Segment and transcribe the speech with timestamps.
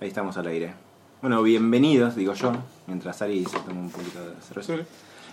[0.00, 0.74] Ahí estamos al aire.
[1.22, 2.52] Bueno, bienvenidos, digo yo,
[2.86, 4.76] mientras Ari se toma un poquito de cerveza.
[4.76, 4.82] Sí.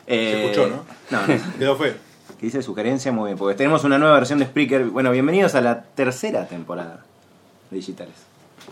[0.07, 0.83] Eh, Se escuchó, ¿no?
[1.11, 1.43] No, no.
[1.59, 1.93] Quedó feo.
[2.39, 4.85] Que dice sugerencia, muy bien, porque tenemos una nueva versión de Spreaker.
[4.85, 7.03] Bueno, bienvenidos a la tercera temporada
[7.69, 8.15] de Digitales.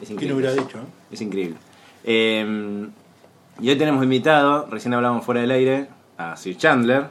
[0.02, 0.36] Es ¿Quién increíble.
[0.36, 0.78] hubiera dicho?
[0.78, 0.86] eh?
[1.12, 1.58] Es increíble.
[2.06, 2.88] Eh,
[3.60, 5.88] y hoy tenemos invitado, recién hablamos fuera del aire,
[6.18, 7.08] a Sir Chandler,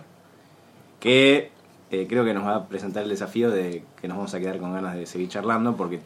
[0.99, 1.51] que
[1.91, 4.59] eh, creo que nos va a presentar el desafío de que nos vamos a quedar
[4.59, 6.01] con ganas de seguir charlando, porque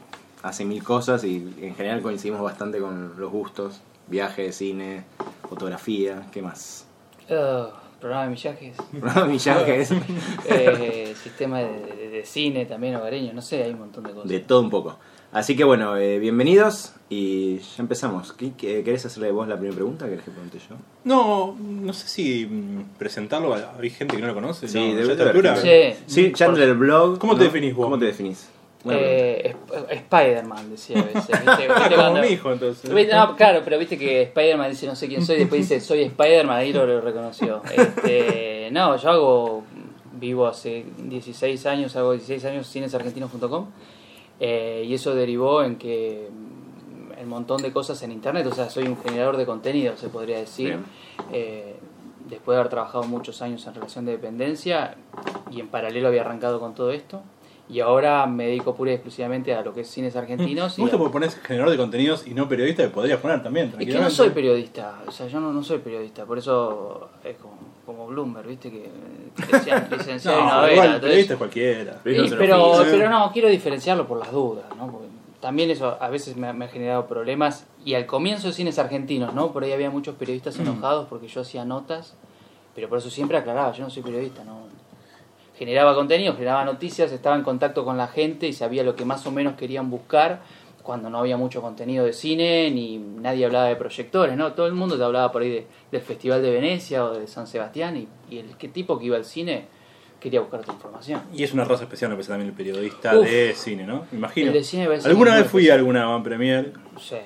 [0.45, 5.05] hace mil cosas y en general coincidimos bastante con los gustos, viaje, cine,
[5.49, 6.87] fotografía, ¿qué más?
[7.31, 7.69] Uh,
[8.01, 9.91] programa de millajes, Viajes,
[10.49, 14.29] eh, sistema de, de- de cine también hogareño, no sé, hay un montón de cosas.
[14.31, 14.99] de todo un poco.
[15.33, 18.33] Así que bueno, eh, bienvenidos y ya empezamos.
[18.35, 20.05] ¿Qué- qué- ¿Querés hacerle vos la primera pregunta?
[20.09, 20.77] ¿Querés que pregunte yo?
[21.03, 23.53] No, no sé si mm, presentarlo.
[23.55, 24.69] Hay gente que no lo conoce.
[24.69, 24.97] Sí, ¿no?
[24.97, 25.97] debe Ya gente.
[25.97, 26.05] Sí.
[26.07, 26.33] Sí,
[26.65, 27.19] el blog.
[27.19, 27.87] ¿Cómo te definís vos?
[27.87, 28.49] ¿Cómo te definís?
[28.93, 31.27] Eh, Sp- Spider-Man decía a veces.
[31.29, 31.35] ¿viste?
[31.47, 32.91] Ah, ¿Viste como cuando- mi hijo, entonces.
[33.31, 36.57] No, claro, pero viste que Spider-Man dice no sé quién soy, después dice soy Spider-Man,
[36.57, 37.63] ahí lo, lo reconoció.
[37.75, 39.63] Este, no, yo hago,
[40.13, 43.67] vivo hace 16 años, hago 16 años cinesargentinos.com
[44.41, 48.69] eh, y eso derivó en que mm, el montón de cosas en internet, o sea,
[48.69, 50.79] soy un generador de contenido, se podría decir.
[51.33, 51.77] Eh,
[52.29, 54.97] después de haber trabajado muchos años en relación de dependencia
[55.51, 57.23] y en paralelo había arrancado con todo esto.
[57.67, 60.77] Y ahora me dedico pura y exclusivamente a lo que es cines argentinos.
[60.77, 63.73] Me y gusta porque pones generador de contenidos y no periodista que podrías poner también.
[63.79, 67.37] es que no soy periodista, o sea, yo no, no soy periodista, por eso es
[67.39, 68.71] como, como Bloomberg, ¿viste?
[68.71, 68.91] Que,
[69.47, 70.73] que decían licenciado en No, novela.
[70.73, 71.93] igual, entonces- periodista es cualquiera.
[72.05, 74.91] Y- pero, pero no, quiero diferenciarlo por las dudas, ¿no?
[74.93, 75.09] Porque
[75.41, 77.67] también eso a veces me, ha- me ha generado problemas.
[77.83, 79.53] Y al comienzo de cines argentinos, ¿no?
[79.53, 82.15] Por ahí había muchos periodistas enojados porque yo hacía notas,
[82.75, 84.74] pero por eso siempre aclaraba, yo no soy periodista, ¿no?
[85.59, 89.25] Generaba contenido, generaba noticias, estaba en contacto con la gente y sabía lo que más
[89.27, 90.41] o menos querían buscar
[90.83, 94.53] cuando no había mucho contenido de cine ni nadie hablaba de proyectores, ¿no?
[94.53, 97.47] Todo el mundo te hablaba por ahí de- del Festival de Venecia o de San
[97.47, 99.67] Sebastián y, y el qué tipo que iba al cine
[100.21, 101.23] quería buscar tu información.
[101.33, 103.25] Y es una raza especial, me parece también el periodista Uf.
[103.27, 104.07] de cine, ¿no?
[104.11, 104.49] Me imagino.
[104.49, 106.73] El de cine me ¿Alguna vez fui a alguna van premier?
[107.01, 107.17] Sí,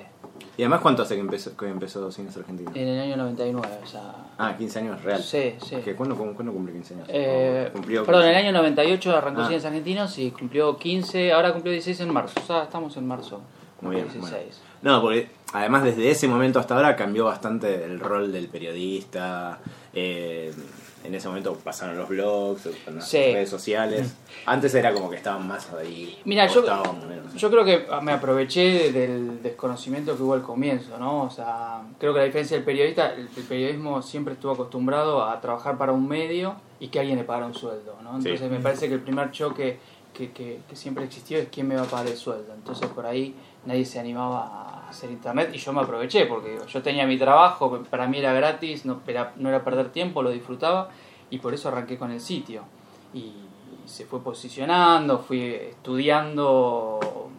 [0.59, 2.75] Y además, ¿cuánto hace que empezó, que empezó Cines Argentinos?
[2.75, 4.13] en el año 99, o sea...
[4.37, 5.23] Ah, 15 años real.
[5.23, 5.77] Sí, sí.
[5.85, 7.07] ¿Qué, ¿cuándo, cuándo, cumplió 15 años?
[7.09, 8.39] Eh, Cumplió perdón, en 15.
[8.41, 9.47] el año 98 arrancó Ah.
[9.47, 13.39] Cines Argentinos y cumplió 15, ahora cumplió 16 en marzo, o sea, estamos en marzo.
[13.79, 14.09] Muy bien.
[14.11, 14.21] 16.
[14.33, 14.97] bueno.
[14.97, 19.59] No, porque además desde ese momento hasta ahora cambió bastante el rol del periodista.
[19.93, 20.53] eh,
[21.03, 23.17] en ese momento pasaron los blogs, las Sí.
[23.17, 24.15] redes sociales.
[24.45, 26.19] Antes era como que estaban más ahí.
[26.25, 26.63] Mira, yo-.
[27.35, 31.23] Yo creo que me aproveché del desconocimiento que hubo al comienzo, ¿no?
[31.23, 35.39] O sea, creo que la diferencia del periodista, el, el periodismo siempre estuvo acostumbrado a
[35.41, 38.17] trabajar para un medio y que alguien le pagara un sueldo, ¿no?
[38.17, 38.45] Entonces Sí.
[38.47, 39.79] me parece que el primer choque
[40.13, 42.53] que, que, que siempre existió es quién me va a pagar el sueldo.
[42.53, 46.81] Entonces por ahí nadie se animaba a hacer internet y yo me aproveché porque yo
[46.81, 50.89] tenía mi trabajo, para mí era gratis, no era, perder tiempo, lo disfrutaba
[51.29, 52.63] y por eso arranqué con el sitio.
[53.13, 53.33] Y
[53.85, 57.29] se fue posicionando, fui estudiando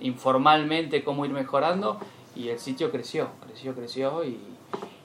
[0.00, 1.98] informalmente cómo ir mejorando
[2.34, 4.38] y el sitio creció, creció, creció y,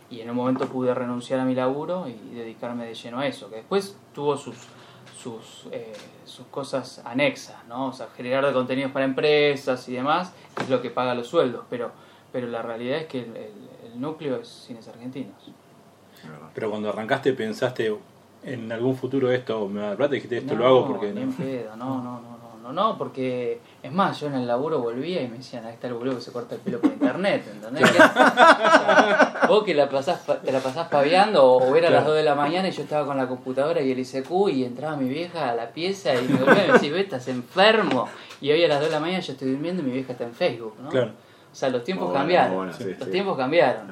[0.09, 3.50] y en un momento pude renunciar a mi laburo y dedicarme de lleno a eso,
[3.50, 4.56] que después tuvo sus
[5.22, 5.94] sus, eh,
[6.25, 7.88] sus cosas anexas, ¿no?
[7.88, 11.28] O sea, generar de contenidos para empresas y demás, que es lo que paga los
[11.28, 11.91] sueldos, pero,
[12.31, 15.35] pero la realidad es que el, el- el núcleo es cines argentinos.
[16.53, 17.96] Pero cuando arrancaste pensaste
[18.44, 21.08] en algún futuro esto me va a dar plata, dijiste esto No, lo hago porque
[21.08, 21.22] ni no.
[21.22, 22.38] en pedo, no, no, no,
[22.74, 25.94] no, porque es más, yo en el laburo volvía y me decían, ahí está el
[25.94, 27.90] boludo que se corta el pelo por internet, ¿entendés?
[29.47, 32.24] Vos que la pasás, pa- te la pasás paviando o, era a las 2 de
[32.24, 35.50] la mañana y yo estaba con la computadora y el ICQ y entraba mi vieja
[35.50, 38.08] a la pieza y me volvía y me decía, "Ve, estás enfermo.
[38.41, 40.24] Y hoy a las 2 de la mañana yo estoy durmiendo y mi vieja está
[40.25, 40.90] en Facebook, ¿no?
[40.90, 41.12] Claro.
[41.52, 42.50] O sea, los tiempos bueno, cambiaron.
[42.50, 43.12] muy bueno, sí, los sí.
[43.12, 43.88] tiempos cambiaron.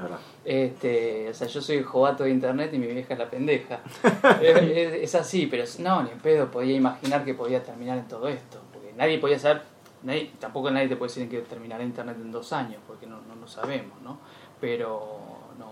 [0.45, 3.79] Este, o sea, yo soy el jovato de internet y mi vieja es la pendeja.
[4.41, 8.07] es, es- es así, pero no, ni en pedo podía imaginar que podía terminar en
[8.07, 8.59] todo esto.
[8.97, 9.61] Nadie podía saber,
[10.03, 13.21] nadie, tampoco nadie te puede decir en que terminará internet en dos años, porque no,
[13.21, 14.17] no lo sabemos, ¿no?
[14.59, 15.17] Pero,
[15.59, 15.71] no,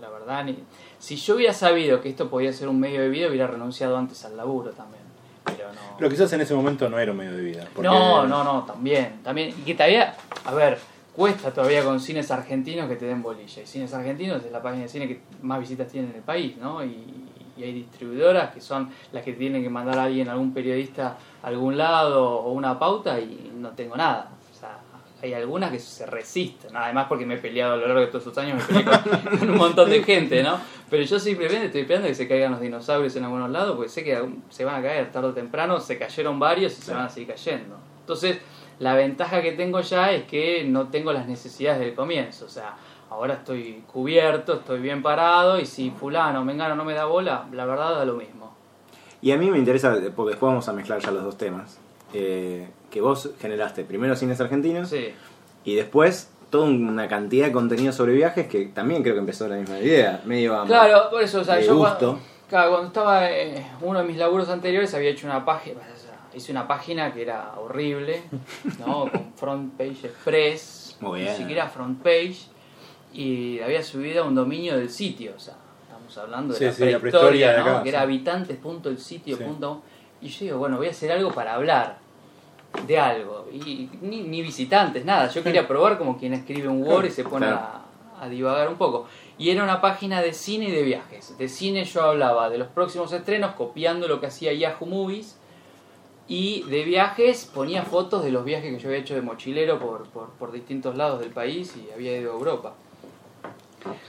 [0.00, 0.58] la verdad, ni,
[0.98, 4.24] si yo hubiera sabido que esto podía ser un medio de vida, hubiera renunciado antes
[4.24, 5.04] al laburo también.
[5.44, 5.96] Pero no.
[5.98, 7.68] Pero quizás en ese momento no era un medio de vida.
[7.74, 9.50] porque- No, no, no, también, también.
[9.50, 10.78] Y que todavía, a ver,
[11.14, 13.62] cuesta todavía con cines argentinos que te den bolilla.
[13.62, 16.56] Y cines argentinos es la página de cine que más visitas tiene en el país,
[16.56, 16.82] ¿no?
[16.82, 16.88] Y,
[17.56, 21.46] y hay distribuidoras que son las que tienen que mandar a alguien, algún periodista a
[21.46, 24.30] algún lado o una pauta y no tengo nada.
[24.50, 24.78] O sea,
[25.22, 28.26] hay algunas que se resisten, además porque me he peleado a lo largo de todos
[28.26, 30.58] estos años, me peleé con, con un montón de gente, ¿no?
[30.90, 34.04] Pero yo simplemente estoy esperando que se caigan los dinosaurios en algunos lados, porque sé
[34.04, 37.08] que se van a caer tarde o temprano, se cayeron varios y se van a
[37.08, 37.76] seguir cayendo.
[38.00, 38.38] Entonces,
[38.78, 42.74] La ventaja que tengo ya es que no tengo las necesidades del comienzo, o sea,
[43.14, 47.64] ahora estoy cubierto, estoy bien parado y si fulano, mengano no me da bola, la
[47.64, 48.52] verdad da lo mismo.
[49.22, 51.78] Y a mí me interesa, porque después vamos a mezclar ya los dos temas,
[52.12, 55.12] eh, que vos generaste primero cines argentinos Sí.
[55.64, 59.56] y después toda una cantidad de contenido sobre viajes que también creo que empezó la
[59.56, 61.98] misma idea, medio a- Claro, por eso, o sea, yo gusto.
[61.98, 65.98] cuando, claro, cuando estaba en uno de mis laburos anteriores había hecho una página, o
[65.98, 68.22] sea, hice una página que era horrible,
[68.78, 69.08] ¿no?
[69.10, 72.36] Con front page express, Muy ni siquiera front page,
[73.14, 76.72] y había subido a un dominio del sitio, o sea, estamos hablando de Sí, la,
[76.72, 77.62] sí, la prehistoria, prehistoria de ¿no?
[77.64, 77.94] acá, que sí.
[77.94, 79.36] era habitantes.elsitio.
[79.36, 79.44] Sí.
[80.22, 81.98] Y yo digo, bueno, voy a hacer algo para hablar
[82.86, 87.04] de algo, y ni, ni visitantes, nada, yo quería probar como quien escribe un Word
[87.06, 87.60] y se pone Claro.
[88.20, 89.06] a, a divagar un poco.
[89.38, 91.36] Y era una página de cine y de viajes.
[91.38, 95.36] De cine yo hablaba de los próximos estrenos, copiando lo que hacía Yahoo Movies.
[96.26, 100.08] Y de viajes ponía fotos de los viajes que yo había hecho de mochilero por,
[100.08, 102.74] por, por distintos lados del país y había ido a Europa.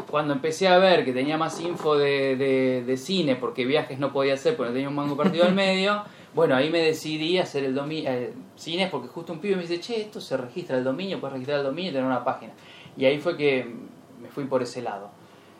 [0.10, 4.13] Cuando empecé a ver que tenía más info de, de, de cine, porque viajes no
[4.13, 6.04] podía hacer porque tenía un mango partido al medio,
[6.36, 9.62] bueno, ahí me decidí a hacer el dominio, eh, cines, porque justo un pibe me
[9.62, 12.51] dice, che, esto se registra el dominio, puedes registrar el dominio y tener una página.
[12.98, 13.66] Y ahí fue que
[14.22, 15.12] me fui por ese lado.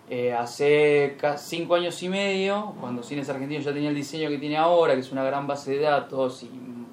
[0.10, 4.38] Eh, hace casi cinco años y medio, cuando Cines Argentinos ya tenía el diseño que
[4.38, 6.50] tiene ahora, que es una gran base de datos y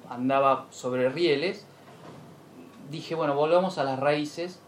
[0.09, 1.67] andaba sobre rieles,
[2.89, 4.61] dije, bueno, volvamos a las raíces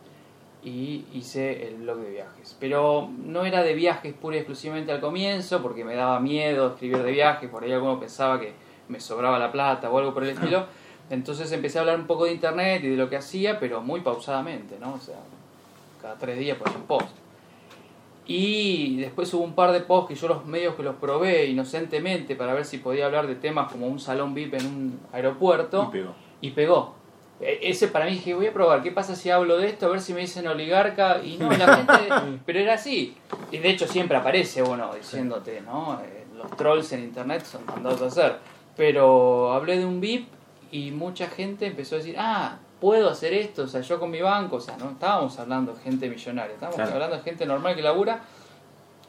[0.65, 2.57] y hice el blog de viajes.
[2.59, 7.03] Pero no era de viajes pura y exclusivamente al comienzo, porque me daba miedo escribir
[7.03, 8.51] de viajes, por ahí alguno pensaba que
[8.89, 10.65] me sobraba la plata o algo por el estilo.
[11.09, 14.01] Entonces empecé a hablar un poco de internet y de lo que hacía, pero muy
[14.01, 14.95] pausadamente, ¿no?
[14.95, 15.19] O sea,
[16.01, 17.15] cada tres días ponía un post.
[18.27, 22.35] Y después hubo un par de posts que yo los medios que los probé inocentemente
[22.35, 25.91] para ver si podía hablar de temas como un salón VIP en un aeropuerto Y
[25.91, 26.15] pegó.
[26.41, 26.95] y pegó.
[27.41, 29.87] E- Ese para mí dije, voy a probar, ¿qué pasa si hablo de esto?
[29.87, 31.21] A ver si me dicen oligarca.
[31.23, 32.39] Y no, la gente.
[32.45, 33.15] pero era así.
[33.51, 35.99] Y de hecho siempre aparece uno diciéndote, ¿no?
[36.01, 38.37] Eh, Los trolls en internet son mandados a hacer.
[38.75, 40.27] Pero hablé de un VIP
[40.71, 44.21] y mucha gente empezó a decir, ah, puedo hacer esto, o sea, yo con mi
[44.21, 46.93] banco, o sea, no estábamos hablando de gente millonaria, estábamos Claro.
[46.93, 48.19] hablando de gente normal que labura.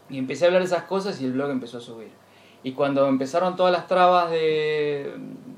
[0.09, 2.09] Y empecé a hablar de esas cosas y el blog empezó a subir.
[2.63, 5.13] Y cuando empezaron todas las trabas de,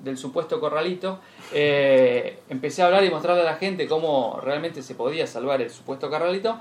[0.05, 1.21] del supuesto corralito,
[1.55, 5.71] eh, empecé a hablar y mostrarle a la gente cómo realmente se podía salvar el
[5.71, 6.61] supuesto corralito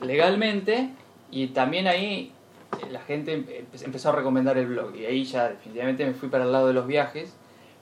[0.00, 0.90] legalmente.
[1.30, 2.32] Y también ahí
[2.82, 4.94] eh, la gente empe- empezó a recomendar el blog.
[4.96, 7.34] Y ahí ya definitivamente me fui para el lado de los viajes,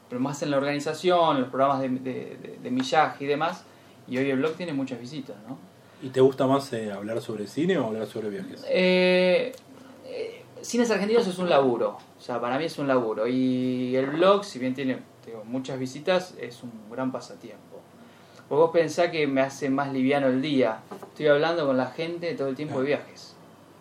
[0.09, 3.65] pero más en la organización, en los programas de, de, de- de millaje y demás.
[4.09, 5.59] Y hoy el blog tiene muchas visitas, ¿no?
[6.03, 8.65] ¿Y te gusta más eh, hablar sobre cine o hablar sobre viajes?
[8.69, 9.53] Eh,
[10.67, 13.29] Cines Argentinos es un laburo, o sea, para mí es un laburo.
[13.29, 17.81] Y el blog, si bien tiene digo, muchas visitas, es un gran pasatiempo.
[18.49, 20.81] Porque vos pensás que me hace más liviano el día.
[21.09, 23.35] Estoy hablando con la gente todo el tiempo de viajes.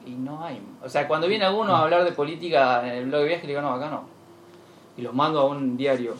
[0.05, 0.61] Y no hay.
[0.83, 3.49] O sea, cuando viene alguno a hablar de política en el blog de viajes, le
[3.49, 4.07] digo, no, acá no.
[4.95, 6.13] Y los mando a un diario.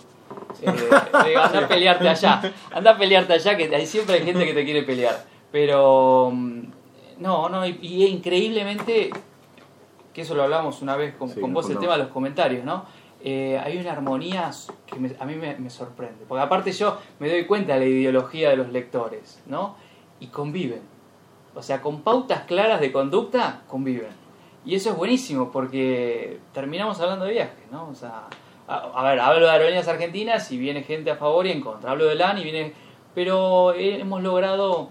[0.62, 0.66] Eh,
[1.28, 2.54] digo, anda a pelearte allá.
[2.72, 5.24] Anda a pelearte allá, que ahí siempre hay gente que te quiere pelear.
[5.52, 6.32] Pero.
[6.34, 6.62] mm,
[7.20, 9.12] No, no, y, y increíblemente.
[10.16, 12.08] Que eso lo hablamos una vez con, Sí, con nos vos, el tema de los
[12.08, 12.86] comentarios, ¿no?
[13.22, 14.50] Eh, hay una armonía
[14.86, 16.26] que me- a mí me, me sorprende.
[16.28, 19.76] Porque aparte yo me doy cuenta de la ideología de los lectores, ¿no?
[20.22, 20.82] Y conviven.
[21.54, 24.10] O sea, con pautas claras de conducta, conviven.
[24.66, 27.88] Y eso es buenísimo porque terminamos hablando de viajes, ¿no?
[27.90, 28.24] O sea,
[28.68, 31.92] a, a ver, hablo de aerolíneas argentinas y viene gente a favor y en contra.
[31.92, 32.74] Hablo de LAN y viene...
[33.14, 34.90] Pero hemos logrado...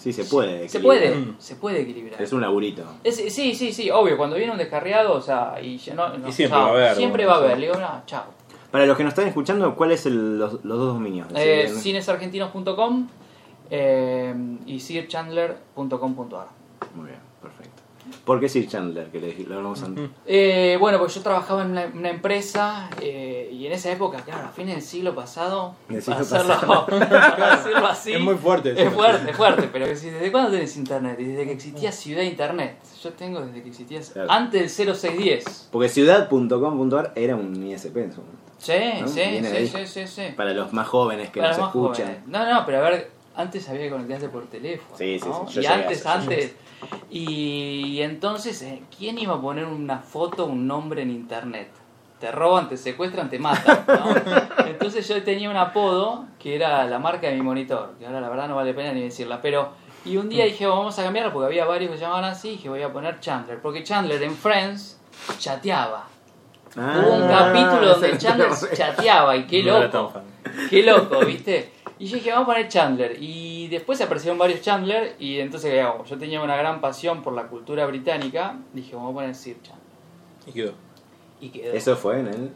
[0.00, 0.66] Sí, se puede.
[0.68, 1.12] Se equilibrar.
[1.12, 2.22] puede, se puede equilibrar.
[2.22, 2.84] Es un laburito.
[3.04, 6.32] Es- sí, sí, sí, obvio, cuando viene un descarriado, o sea, y no, no, Y
[6.32, 8.24] siempre chao, va a haber, Siempre bueno, va a haber, le digo, no, chao.
[8.70, 11.28] Para los que nos están escuchando, ¿cuáles son los, los dos dominios?
[11.34, 13.08] Eh, cinesargentinos.com
[13.70, 16.46] eh, y sirchandler.com.ar.
[16.94, 17.29] Muy bien.
[18.24, 19.08] ¿Por qué Sir Chandler?
[19.10, 20.08] Que le, lo hablamos antes.
[20.26, 24.46] Eh, bueno, pues yo trabajaba en una, una empresa eh, y en esa época, claro,
[24.48, 28.70] a fines del siglo pasado, Del para siglo hacerlo, para decirlo así, Es muy fuerte.
[28.80, 31.16] es fuerte, es fuerte, pero ¿desde cuándo tenés internet?
[31.18, 32.76] Desde que existía Ciudad Internet.
[33.02, 34.30] Yo tengo desde que existía Claro.
[34.30, 35.68] antes del 0610.
[35.72, 38.40] Porque ciudad.com.ar era un ISP en su momento.
[38.58, 39.08] Sí, ¿No?
[39.08, 40.22] sí, sí, sí, sí, sí.
[40.36, 42.06] Para los más jóvenes que Para nos escuchan.
[42.06, 42.26] jóvenes.
[42.26, 43.10] No, no, pero a ver,
[43.40, 44.96] antes había que conectarse por teléfono.
[44.96, 45.46] Sí, sí, ¿no?
[45.48, 46.54] sí, Y antes, antes.
[47.10, 51.68] Y entonces, eh, ¿quién iba a poner una foto, un nombre en internet?
[52.18, 53.84] Te roban, te secuestran, te matan.
[53.86, 54.14] ¿no?
[54.66, 58.28] Entonces yo tenía un apodo que era la marca de mi monitor, que ahora la
[58.28, 59.72] verdad no vale pena ni decirla, pero...
[60.04, 62.52] Y un día dije, vamos a cambiarla porque había varios que se llamaban así, y
[62.52, 64.98] dije, voy a poner Chandler, porque Chandler en Friends
[65.38, 66.08] chateaba.
[66.76, 70.12] Ah, Hubo un capítulo donde Chandler chateaba y qué loco.
[70.68, 71.72] Qué loco, ¿viste?
[71.98, 73.16] Y yo dije, vamos a poner Chandler.
[73.20, 75.16] Y después aparecieron varios Chandler.
[75.18, 78.56] Y entonces, digamos, yo tenía una gran pasión por la cultura británica.
[78.72, 79.86] Dije, vamos a poner Sir Chandler.
[80.46, 80.72] Y quedó.
[81.40, 81.74] Y quedó.
[81.74, 82.52] Eso fue en el.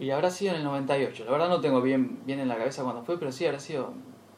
[0.00, 1.24] Y habrá sido en el 98.
[1.26, 3.92] La verdad no tengo bien, bien en la cabeza cuándo fue, pero sí habrá sido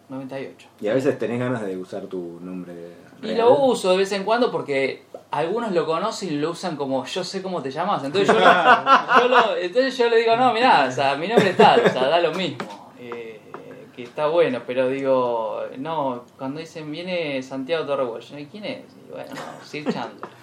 [0.08, 0.68] 98.
[0.80, 2.72] Y a veces tenés ganas de usar tu nombre.
[3.22, 7.04] Y lo uso de vez en cuando porque algunos lo conocen y lo usan como
[7.04, 8.02] yo sé cómo te llamas.
[8.04, 11.50] Entonces yo, lo- yo lo- entonces yo le digo, no, mirá, o sea, mi nombre
[11.50, 12.92] es tal, o sea, da lo mismo.
[13.00, 13.40] Eh,
[13.96, 18.80] que está bueno, pero digo, no, cuando dicen viene Santiago Torrebollo, ¿y ¿quién es?
[19.08, 20.37] Y bueno, no, Sir Chandler.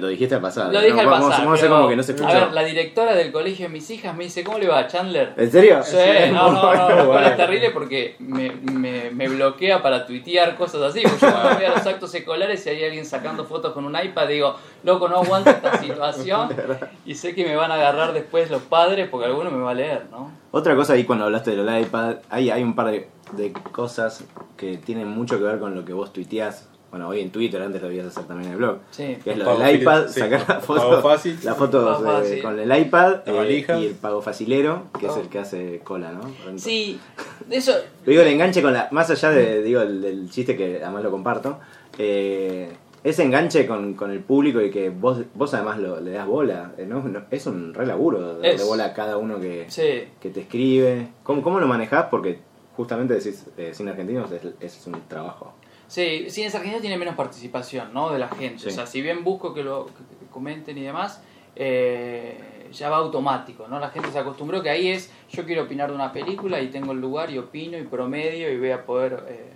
[0.00, 0.72] Lo, dijiste al pasado.
[0.72, 1.00] Lo dije ¿no?
[1.00, 1.44] al Vamos, pasar.
[1.44, 2.30] vamos a hacer pero, como que no se escuchó.
[2.30, 4.86] A ver, la directora del colegio de mis hijas me dice, ¿cómo le va a
[4.88, 5.32] Chandler?
[5.36, 5.82] ¿En serio?
[5.82, 5.96] Sí,
[6.32, 7.36] no, no, no, lo cual es Bueno.
[7.36, 11.02] terrible porque me, me, me bloquea para tuitear cosas así.
[11.02, 13.96] Porque yo cuando voy a los actos escolares y hay alguien sacando fotos con un
[13.96, 16.48] iPad, digo, loco, no aguanto esta situación
[17.06, 19.74] y sé que me van a agarrar después los padres porque alguno me va a
[19.74, 20.30] leer, ¿no?
[20.50, 24.24] Otra cosa ahí cuando hablaste del iPad, hay, hay un par de, de cosas
[24.58, 26.68] que tienen mucho que ver con lo que vos tuiteás.
[26.92, 28.76] Bueno, hoy en Twitter, antes lo debías hacer también en el blog.
[28.90, 29.16] Sí.
[29.24, 30.20] Que es lo Pago del iPad, sí.
[30.20, 31.38] sacar la Pago foto, fácil.
[31.42, 32.42] la foto Pago de- fácil.
[32.42, 35.20] con el iPad La eh, y el pago facilero, que es Oh.
[35.20, 36.20] el que hace cola, ¿no?
[36.58, 37.00] Sí,
[37.48, 37.72] de eso...
[38.04, 38.88] Pero digo, el enganche con la.
[38.92, 41.58] Más allá de, digo, el, del chiste que además lo comparto.
[41.98, 42.70] eh,
[43.04, 46.72] ese enganche con, con el público y que vos, vos además lo, le das bola.
[46.78, 47.02] eh, ¿no?
[47.02, 51.08] No- es un re laburo darle bola a cada uno que, Sí, que te escribe.
[51.24, 52.06] ¿Cómo, cómo lo manejás?
[52.10, 52.38] Porque
[52.76, 55.54] justamente decís, eh, cine argentinos es, es un trabajo.
[55.92, 58.10] Sí, Cines Argentinos tiene menos participación, ¿no?
[58.10, 58.60] De la gente.
[58.62, 58.68] Sí.
[58.68, 61.22] O sea, si bien busco que lo que- que comenten y demás,
[61.54, 63.78] eh, ya va automático, ¿no?
[63.78, 66.92] La gente se acostumbró que ahí es, yo quiero opinar de una película y tengo
[66.92, 69.52] el lugar y opino y promedio y voy a poder eh,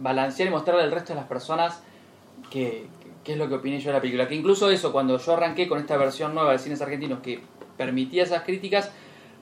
[0.00, 1.82] balancear y mostrarle al resto de las personas
[2.50, 2.86] qué
[3.24, 4.26] qué es lo que opiné yo de la película.
[4.28, 7.40] Que incluso eso, cuando yo arranqué con esta versión nueva de Cines Argentinos que
[7.78, 8.90] permitía esas críticas,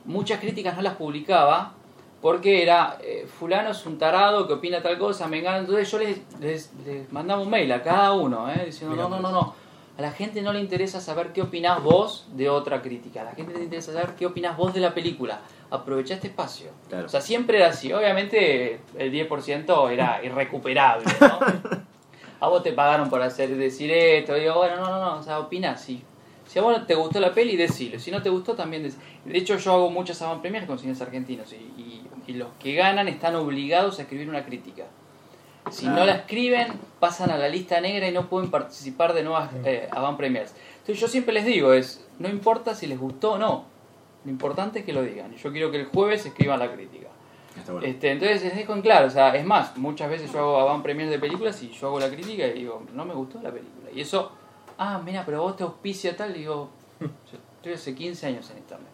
[0.04, 1.72] muchas críticas no las publicaba
[2.20, 5.60] porque era eh, fulano es un tarado que opina tal cosa, me engañan.
[5.60, 8.62] Entonces yo les, les, les mandaba un mail a cada uno, ¿eh?
[8.66, 9.54] diciendo, no, no, no, no.
[9.98, 13.20] A la gente no le interesa saber qué opinás vos de otra crítica.
[13.20, 15.40] A la gente le interesa saber qué opinás vos de la película.
[15.70, 16.70] Aprovecha este espacio.
[16.88, 17.06] Claro.
[17.06, 17.92] O sea, siempre era así.
[17.92, 21.38] Obviamente el 10% era irrecuperable, ¿no?
[22.40, 24.34] a vos te pagaron por hacer decir esto.
[24.34, 25.14] Digo, bueno, no, no, no.
[25.18, 26.02] O sea, opinás, sí.
[26.46, 27.98] Si a vos te gustó la peli, decilo.
[27.98, 29.02] Si no te gustó, también decilo.
[29.26, 32.74] De hecho, yo hago muchas avant premiers con cines argentinos y, y- y los que
[32.74, 34.84] ganan están obligados a escribir una crítica.
[35.70, 35.90] Si Ah.
[35.90, 36.68] no la escriben,
[37.00, 40.54] pasan a la lista negra y no pueden participar de nuevas eh, avant premiers.
[40.78, 43.64] Entonces yo siempre les digo, es no importa si les gustó o no.
[44.24, 45.34] Lo importante es que lo digan.
[45.34, 47.08] Yo quiero que el jueves escriban la crítica.
[47.66, 47.84] Bueno.
[47.84, 50.84] Este, entonces les dejo en claro, o sea, es más, muchas veces yo hago avant
[50.84, 53.90] premiers de películas y yo hago la crítica y digo, no me gustó la película.
[53.92, 54.30] Y eso,
[54.78, 56.70] ah, mira, pero vos te auspicia tal, y digo,
[57.00, 57.08] yo
[57.56, 58.88] estoy hace 15 años en internet.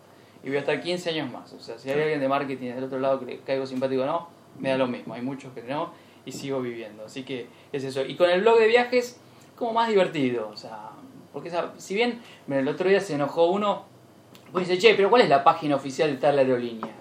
[0.47, 1.53] Y voy a estar 15 años más.
[1.55, 4.07] O sea, si hay alguien de marketing del otro lado que le caigo simpático o
[4.07, 4.29] no,
[4.61, 5.13] me da lo mismo.
[5.13, 5.91] Hay muchos que no
[6.25, 7.05] y sigo viviendo.
[7.05, 8.05] Así que es eso.
[8.07, 9.19] Y con el blog de viajes,
[9.57, 10.49] como más divertido.
[10.49, 10.91] O sea,
[11.33, 13.87] porque si bien mira, el otro día se enojó uno,
[14.53, 16.95] pues dice, che, pero ¿cuál es la página oficial de tal aerolínea?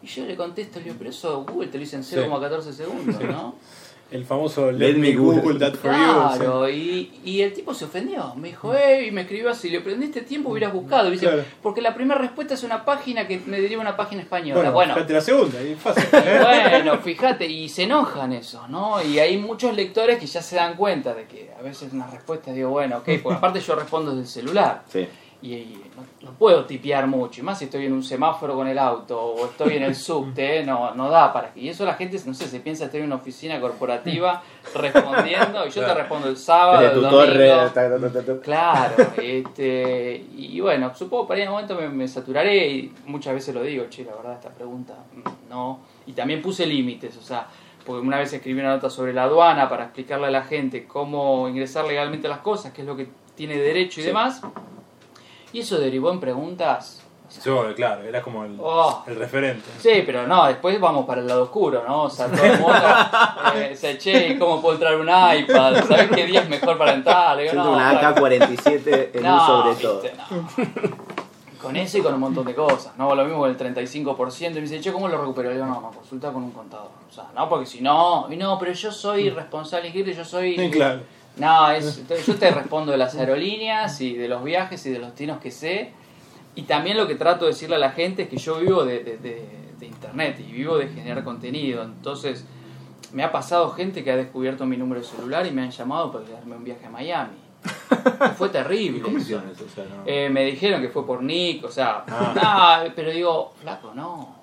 [0.00, 3.20] Y yo le contesto, le digo, pero eso Google te lo dice en 0,14 segundos,
[3.20, 3.56] ¿no?
[4.08, 5.40] El famoso Let Let, me Google.
[5.42, 5.96] Google that for you.
[5.98, 8.34] Claro, y, y el tipo se ofendió.
[8.36, 11.08] Me dijo, eh, y me escribió así, le prendiste tiempo, hubieras buscado.
[11.08, 11.44] Y dice, Claro.
[11.60, 14.70] porque la primera respuesta es una página que me deriva a una página española.
[14.70, 16.04] Bueno, fíjate la segunda, y fácil.
[16.12, 19.02] y bueno, fíjate, y se enojan eso, ¿no?
[19.02, 22.54] Y hay muchos lectores que ya se dan cuenta de que a veces unas respuestas
[22.54, 24.82] digo, bueno, ok, porque aparte yo respondo desde el celular.
[24.88, 25.08] Sí.
[25.46, 28.66] Y, y no, no puedo tipear mucho, y más si estoy en un semáforo con
[28.66, 31.60] el auto o estoy en el subte, no, no da para que.
[31.60, 34.42] Y eso la gente, no sé, se piensa estoy en una oficina corporativa
[34.74, 37.24] respondiendo, y yo te respondo el sábado, Desde el tu domingo.
[37.24, 37.48] torre.
[37.48, 38.40] ta, ta, ta, ta, ta.
[38.40, 43.34] Claro, este, y bueno, supongo que para en un momento me, me saturaré y muchas
[43.34, 45.80] veces lo digo, che, la verdad esta pregunta, mm, no.
[46.06, 47.46] Y también puse límites, o sea,
[47.84, 51.48] porque una vez escribí una nota sobre la aduana para explicarle a la gente cómo
[51.48, 54.08] ingresar legalmente las cosas, qué es lo que tiene derecho y Sí.
[54.08, 54.40] demás.
[55.52, 57.02] Y eso derivó en preguntas.
[57.44, 59.02] Yo, claro, era como el, Oh.
[59.06, 59.68] el referente.
[59.80, 62.04] Sí, pero no, después vamos para el lado oscuro, ¿no?
[62.04, 62.72] O sea, todo el mundo
[63.56, 65.84] eh, che, ¿cómo puedo entrar un iPad?
[65.86, 67.36] ¿Sabes qué día es mejor para entrar?
[67.36, 70.02] Digo, no, una para- AK-47 en un sobre todo.
[70.02, 71.16] viste, no.
[71.60, 73.12] Con eso y con un montón de cosas, ¿no?
[73.14, 74.50] Lo mismo con el 35%.
[74.50, 75.48] Y me dice, che, ¿cómo lo recupero?
[75.48, 76.90] Le digo, no, no, consulta con un contador.
[77.08, 80.56] O sea, no, porque si no, y no, pero yo soy responsable, inscrito, yo soy...
[80.56, 81.00] Sí, claro.
[81.36, 85.08] No, es, yo te respondo de las aerolíneas y de los viajes y de los
[85.08, 85.92] destinos que sé.
[86.54, 89.00] Y también lo que trato de decirle a la gente es que yo vivo de,
[89.04, 91.82] de- de- de internet y vivo de generar contenido.
[91.82, 92.46] Entonces,
[93.12, 96.10] me ha pasado gente que ha descubierto mi número de celular y me han llamado
[96.10, 97.36] para darme un viaje a Miami.
[98.38, 99.00] Fue terrible.
[99.02, 99.24] ¿Cómo eso.
[99.26, 99.64] hicieron eso?
[99.64, 100.02] O sea, no.
[100.06, 102.82] Eh, me dijeron que fue por Nick, o sea, Ah.
[102.86, 104.35] no, pero digo, flaco, no.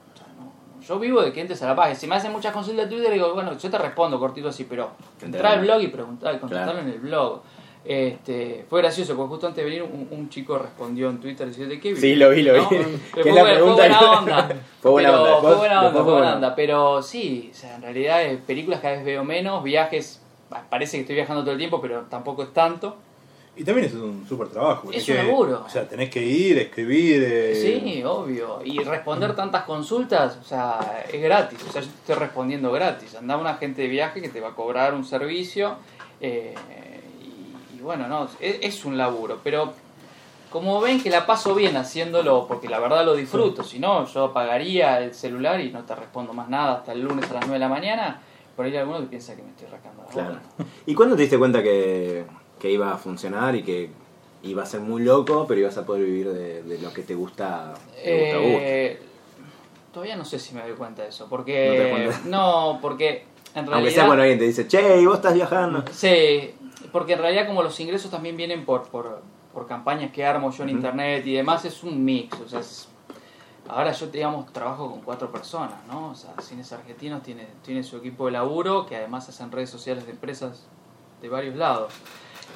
[0.88, 1.96] Yo vivo de que entres a la página.
[1.96, 4.92] Si me hacen muchas consultas de Twitter, digo, bueno, yo te respondo cortito así, pero
[5.22, 7.42] entrar al blog y preguntar, contestarlo en el blog.
[7.86, 11.82] Este, fue gracioso, porque justo antes de venir un, chico respondió en Twitter diciendo, ¿de
[11.82, 12.62] qué Sí, lo vi, lo vi.
[13.12, 14.56] fue, buena onda.
[14.82, 15.42] fue buena onda.
[15.42, 16.56] Fue buena onda, fue buena onda.
[16.56, 20.22] Pero sí, o sea, en realidad eh, películas cada vez veo menos, viajes,
[20.70, 22.96] parece que estoy viajando todo el tiempo, pero tampoco es tanto.
[23.55, 24.91] Y también es un súper trabajo.
[24.91, 25.63] Es un laburo.
[25.65, 27.24] O sea, tenés que ir, escribir.
[27.24, 27.55] Eh...
[27.55, 28.62] Sí, obvio.
[28.65, 31.60] Y responder tantas consultas, o sea, es gratis.
[31.67, 33.15] O sea, yo estoy respondiendo gratis.
[33.15, 35.77] Anda una agente de viaje que te va a cobrar un servicio.
[36.19, 36.55] Eh,
[37.83, 39.74] bueno, no, es, un laburo, pero
[40.50, 44.25] como ven que la paso bien haciéndolo, porque la verdad lo disfruto, si no, yo
[44.25, 47.53] apagaría el celular y no te respondo más nada hasta el lunes a las 9
[47.53, 48.22] de la mañana,
[48.55, 50.39] por ahí alguno que piensa que me estoy rascando la claro.
[50.86, 52.25] ¿Y cuándo te diste cuenta que,
[52.72, 53.89] iba a funcionar y que
[54.43, 57.74] iba a ser muy loco, pero ibas a poder vivir de, lo que te gusta?
[57.98, 59.00] eh,
[59.93, 62.12] Todavía no sé si me doy cuenta de eso, porque...
[62.25, 63.74] No, porque en realidad...
[63.75, 65.84] Aunque sea cuando alguien te dice, che, ¿y vos estás viajando?
[65.91, 66.55] Sí,
[66.91, 69.22] porque en realidad como los ingresos también vienen por, por,
[69.53, 72.39] por campañas que armo yo en internet y demás, es un mix.
[72.39, 72.62] O sea,
[73.67, 76.10] ahora yo, digamos, trabajo con cuatro personas, ¿no?
[76.10, 80.05] O sea, Cines Argentinos tiene, tiene su equipo de laburo, que además hacen redes sociales
[80.05, 80.65] de empresas
[81.22, 81.93] de varios lados.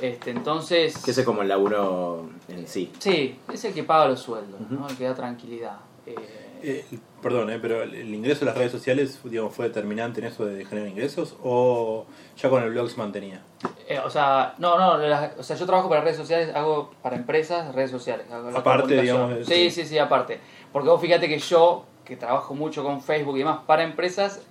[0.01, 1.07] Este, entonces...
[1.07, 2.91] Ese es como el laburo en sí.
[2.99, 4.87] Sí, es el que paga los sueldos, ¿no?
[4.87, 5.77] El que da tranquilidad.
[6.05, 6.15] Eh,
[6.63, 6.85] eh,
[7.21, 10.65] perdón, eh, pero el ingreso de las redes sociales digamos, fue determinante en eso de
[10.65, 13.41] generar ingresos o ya con el blog se mantenía?
[13.87, 15.03] Eh, o sea, no, no,
[15.37, 18.25] o sea, yo trabajo para redes sociales, hago para empresas redes sociales.
[18.31, 19.45] aparte, digamos.
[19.45, 20.39] Sí, sí, sí, aparte.
[20.71, 24.41] Porque vos fíjate que yo, que trabajo mucho con Facebook y demás para empresas,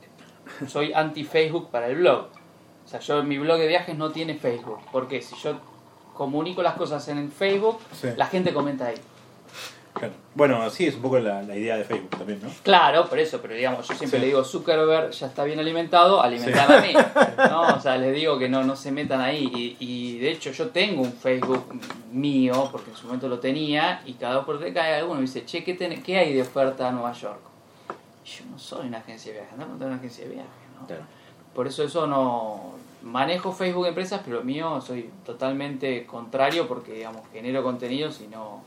[0.68, 2.28] soy anti-Facebook para el blog.
[2.87, 4.78] O sea, yo mi blog de viajes no tiene Facebook.
[4.93, 5.59] Porque si yo
[6.14, 7.78] comunico las cosas en Facebook,
[8.16, 8.97] la gente comenta ahí.
[10.35, 12.50] Bueno, así es un poco la, idea de Facebook también, ¿no?
[12.62, 16.71] Claro, por eso, pero digamos, yo siempre le digo, Zuckerberg ya está bien alimentado, alimentan
[16.71, 16.93] a mí.
[17.50, 17.75] ¿no?
[17.75, 19.76] O sea, les digo que no, no se metan ahí.
[19.81, 21.81] Y, de hecho yo tengo un Facebook
[22.12, 25.22] mío, porque en su momento lo tenía, y cada vez por que cae alguno me
[25.22, 27.40] dice, che, ¿qué, ¿qué hay de oferta a Nueva York?
[28.27, 31.15] yo no soy una agencia de viajes, no tengo una agencia de viajes, ¿no?
[31.57, 32.77] Por eso eso no...
[33.03, 38.62] Manejo Facebook Empresas, pero mío soy totalmente contrario porque, digamos, genero contenidos y no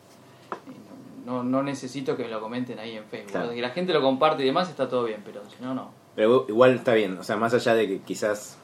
[1.29, 3.51] no, no necesito que me lo comenten ahí en Facebook.
[3.53, 5.91] Si la gente lo comparte y demás, está todo bien, pero si no, no.
[6.15, 8.57] Pero igual está bien, o sea, más allá de que quizás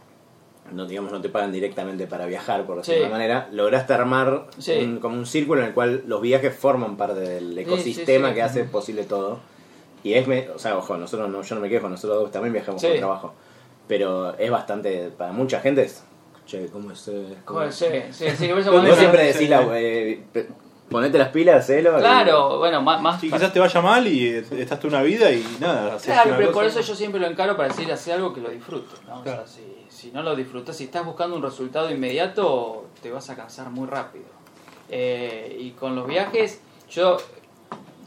[0.72, 4.48] no digamos no te pagan directamente para viajar por decirlo manera lograste armar
[5.00, 9.04] como un círculo en el cual los viajes forman parte del ecosistema que hace posible
[9.04, 9.40] todo.
[10.04, 12.96] Y es o sea ojo nosotros no yo no me quejo nosotros también viajamos por
[12.96, 13.34] trabajo
[13.88, 16.04] pero es bastante para mucha gente es
[16.46, 17.10] che cómo es,
[17.44, 17.76] cómo es?
[17.76, 20.24] Sí, sí, sí, Vos siempre decís la, eh,
[20.90, 21.98] Ponete las pilas, celo.
[21.98, 23.02] Claro, bueno, más.
[23.02, 25.98] más quizás te vaya mal y estás tú una vida y nada.
[25.98, 29.00] Claro, pero por eso yo siempre lo encaro para decir, hacer algo que lo disfrutes.
[29.08, 29.20] ¿no?
[29.20, 33.30] O sea, si, si, no lo disfrutas, si estás buscando un resultado inmediato, te vas
[33.32, 34.26] a cansar muy rápido.
[34.90, 37.18] Eh, y con los viajes, yo,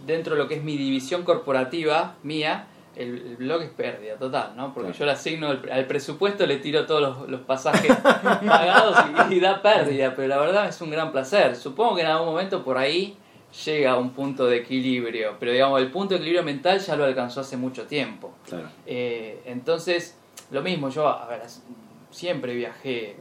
[0.07, 4.75] dentro de lo que es mi división corporativa mía, el, blog es pérdida total, ¿no?
[4.75, 8.99] Porque yo le asigno al presupuesto, le tiro todos los, pasajes pagados
[9.31, 11.55] y, da pérdida, pero la verdad es un gran placer.
[11.57, 13.17] Supongo que en algún momento por ahí
[13.65, 17.05] llega a un punto de equilibrio, pero digamos, el punto de equilibrio mental ya lo
[17.05, 18.33] alcanzó hace mucho tiempo.
[18.85, 20.19] Eh, entonces,
[20.51, 21.43] lo mismo, yo, a ver,
[22.11, 23.17] siempre viajé,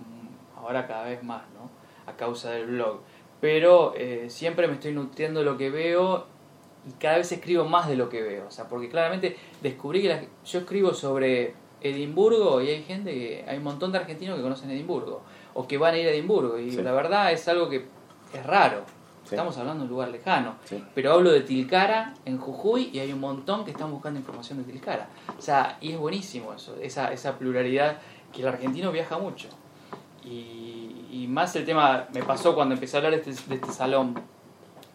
[0.00, 1.70] mm, ahora cada vez más, ¿no?
[2.10, 3.00] A causa del blog.
[3.40, 6.26] Pero eh, siempre me estoy nutriendo lo que veo
[6.88, 8.46] y cada vez escribo más de lo que veo.
[8.46, 13.58] O sea, porque claramente descubrí que yo escribo sobre Edimburgo y hay gente que, hay
[13.58, 15.22] un montón de argentinos que conocen Edimburgo
[15.54, 17.86] o que van a ir a Edimburgo y la verdad es algo que
[18.32, 18.84] es raro.
[19.24, 20.56] Estamos hablando de un lugar lejano,
[20.94, 24.70] pero hablo de Tilcara en Jujuy y hay un montón que están buscando información de
[24.70, 25.08] Tilcara.
[25.38, 27.98] O sea, y es buenísimo eso, esa, esa pluralidad
[28.30, 29.48] que el argentino viaja mucho.
[30.22, 33.72] Y, y más el tema, me pasó cuando empecé a hablar de este, de este
[33.72, 34.20] salón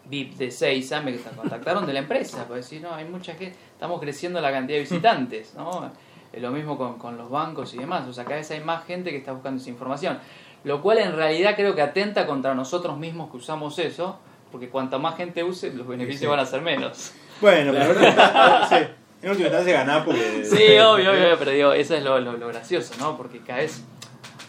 [0.08, 4.00] VIP de Seiza me contactaron de la empresa, pues decir, no, hay mucha gente, estamos
[4.00, 5.90] creciendo la cantidad de visitantes, ¿no?
[6.32, 9.10] Lo mismo con, con, los bancos y demás, o sea, cada vez hay más gente
[9.10, 10.18] que está buscando esa información,
[10.64, 14.18] lo cual en realidad creo que atenta contra nosotros mismos que usamos eso,
[14.50, 17.12] porque cuanta más gente use, los beneficios van a ser menos.
[17.40, 17.94] Bueno, pero
[18.68, 18.76] sí.
[19.20, 20.44] En última instancia ganar porque...
[20.44, 23.16] Sí, obvio, obvio, pero digo, eso es lo, lo, gracioso, ¿no?
[23.16, 23.82] Porque cada vez...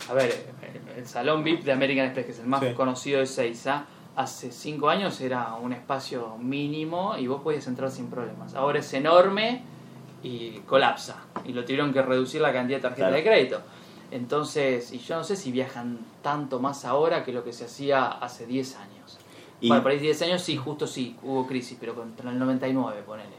[0.09, 0.47] A ver,
[0.95, 3.85] el, salón VIP de American Express, que es el más conocido de Seiza,
[4.19, 8.53] hace cinco años era un espacio mínimo y vos podías entrar sin problemas.
[8.53, 9.61] Ahora es enorme
[10.21, 11.23] y colapsa.
[11.45, 13.61] Y lo tuvieron que reducir la cantidad de tarjetas de crédito.
[14.11, 18.07] Entonces, y yo no sé si viajan tanto más ahora que lo que se hacía
[18.07, 19.19] hace 10 años.
[19.61, 19.69] Y...
[19.69, 23.29] Bueno, para 10 años sí, justo sí, hubo crisis, pero contra el 99, ponele.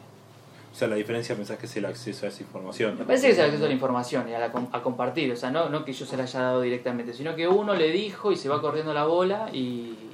[0.73, 2.97] O sea, la diferencia pensás que es el acceso a esa información.
[2.97, 5.37] Me parece que es el acceso a la información y a, la a compartir, o
[5.37, 8.33] sea, no, no que yo se la haya dado directamente, sino que uno le dijo
[8.33, 10.10] y se va corriendo la bola y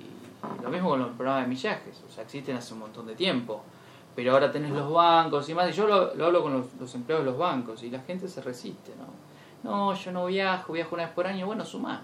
[0.62, 3.62] lo mismo con los programas de millajes, o sea, existen hace un montón de tiempo,
[4.14, 6.94] pero ahora tenés los bancos y más, y yo lo, lo hablo con los, los
[6.94, 9.26] empleados de los bancos y la gente se resiste, ¿no?
[9.62, 12.02] No, yo no viajo, viajo una vez por año, bueno, sumá.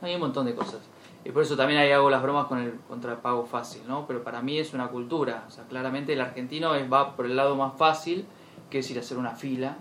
[0.00, 0.80] No, hay un montón de cosas.
[1.24, 4.06] Y por eso también ahí hago las bromas con el contrapago fácil, ¿no?
[4.06, 5.44] Pero para mí es una cultura.
[5.48, 8.24] O sea, claramente el argentino es, va por el lado más fácil,
[8.70, 9.76] que es ir a hacer una fila.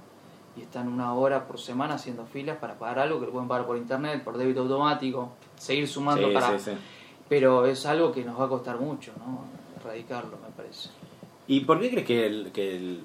[0.58, 3.68] Y están una hora por semana haciendo filas para pagar algo que lo pueden pagar
[3.68, 6.58] por internet, por débito automático, seguir sumando Sí, para...
[6.58, 6.78] sí, sí.
[7.30, 9.46] Pero es algo que nos va a costar mucho, ¿no?
[9.82, 10.90] Erradicarlo, me parece.
[11.48, 13.02] ¿Y por qué crees que, el- que el-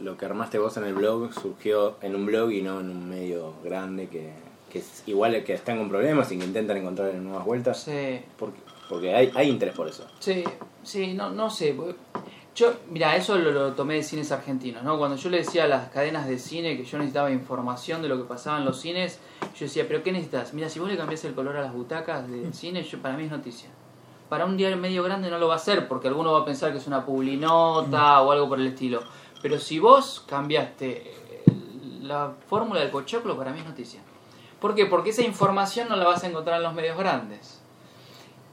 [0.00, 3.08] lo que armaste vos en el blog surgió en un blog y no en un
[3.08, 4.32] medio grande que,
[4.70, 7.82] que es igual que están con problemas y que intentan encontrar nuevas vueltas?
[7.82, 8.58] Sí, Porque,
[8.88, 10.06] porque hay, hay interés por eso.
[10.18, 10.42] Sí,
[10.82, 11.72] sí, no, no sé.
[11.74, 11.96] porque
[12.54, 14.98] Yo, mira, eso lo, lo tomé de cines argentinos, ¿no?
[14.98, 18.18] Cuando yo le decía a las cadenas de cine que yo necesitaba información de lo
[18.18, 19.20] que pasaba en los cines,
[19.54, 20.52] yo decía, ¿pero qué necesitas?
[20.52, 23.24] Mira, si vos le cambiás el color a las butacas del cine, yo, para mí
[23.24, 23.70] es noticia.
[24.28, 26.72] Para un diario medio grande no lo va a hacer, porque alguno va a pensar
[26.72, 29.02] que es una publinota o algo por el estilo.
[29.40, 31.44] Pero si vos cambiaste eh,
[32.02, 34.00] la fórmula del pochoclo, para mí es noticia.
[34.60, 34.84] ¿Por qué?
[34.86, 37.62] Porque esa información no la vas a encontrar en los medios grandes.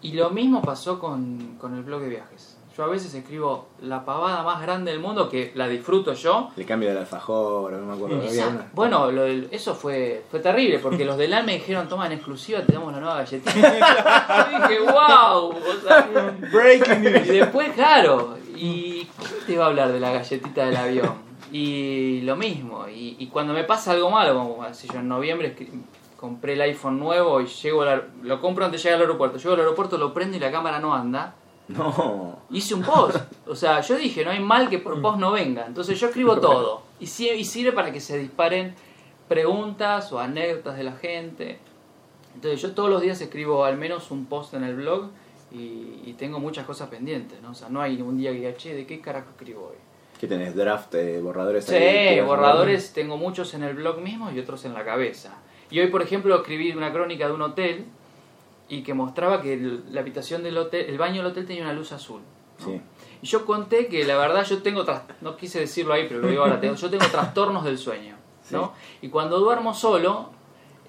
[0.02, 2.59] Y lo mismo pasó con, con el blog de viajes.
[2.80, 6.50] Yo a veces escribo la pavada más grande del mundo, que la disfruto yo.
[6.56, 8.16] El cambio del alfajor, no me acuerdo.
[8.48, 8.68] una.
[8.72, 12.62] bueno, lo del- eso fue, fue terrible, porque los del ALME dijeron, toma en exclusiva,
[12.62, 13.52] te damos la nueva galletita.
[14.50, 15.56] Yo dije, wow.
[16.54, 21.14] Breaking Y después, claro, ¿y quién te va a hablar de la galletita del avión?
[21.52, 25.54] Y lo mismo, y, y cuando me pasa algo malo, como así yo en noviembre
[26.16, 29.54] compré el iPhone nuevo y llego al, lo compro antes de llegar al aeropuerto, llego
[29.56, 31.36] al aeropuerto, lo prendo y la cámara no anda,
[31.70, 32.40] No.
[32.52, 33.16] hice un post.
[33.48, 35.66] O sea, yo dije, no hay mal que por post no venga.
[35.66, 36.82] Entonces yo escribo todo.
[37.00, 38.76] Y, si- y sirve para que se disparen
[39.28, 41.60] preguntas o anécdotas de la gente.
[42.36, 45.10] Entonces yo todos los días escribo al menos un post en el blog
[45.52, 47.52] y, y tengo muchas cosas pendientes, ¿no?
[47.52, 49.78] O sea, no hay un día que diga, che, ¿de qué carajo escribo hoy?
[50.20, 50.56] ¿Qué tenés?
[50.56, 50.94] ¿Draft?
[50.96, 51.66] eh, ¿Borradores?
[51.66, 55.38] que Sí, borradores tengo muchos en el blog mismo y otros en la cabeza.
[55.72, 57.86] Y hoy, por ejemplo, escribí una crónica de un hotel
[58.70, 61.74] y que mostraba que el- la habitación del hotel, el baño del hotel tenía una
[61.74, 62.22] luz azul.
[62.64, 62.80] Sí.
[63.22, 64.86] Y yo conté que la verdad yo tengo,
[65.22, 68.16] no quise decirlo ahí, pero lo digo ahora, tengo- yo tengo trastornos del sueño,
[68.52, 68.74] ¿no?
[69.02, 70.30] Y cuando duermo solo,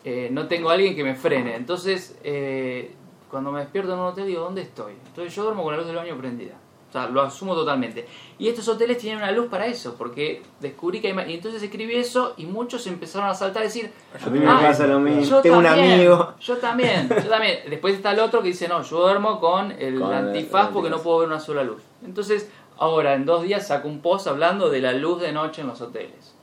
[0.05, 1.55] eh, no tengo a alguien que me frene.
[1.57, 2.95] Entonces, eh,
[3.31, 4.95] cuando me despierto en un hotel, digo, ¿dónde estoy?
[5.07, 6.55] Entonces yo duermo con la luz del baño prendida.
[6.91, 8.05] O sea, lo asumo totalmente.
[8.37, 11.13] Y estos hoteles tienen una luz para eso, porque descubrí que hay...
[11.15, 13.93] ma- Y entonces escribí eso y muchos empezaron a saltar a decir...
[14.21, 15.23] A mí me "Ah, pasa lo mismo.
[15.23, 16.35] yo Tengo un amigo.
[16.41, 17.61] Yo también, yo también.
[17.71, 20.91] Después está el otro que dice, no, yo duermo con el Con antifaz el porque
[20.91, 21.81] no puedo ver una sola luz.
[22.05, 25.69] Entonces, ahora en dos días saco un post hablando de la luz de noche en
[25.69, 26.35] los hoteles.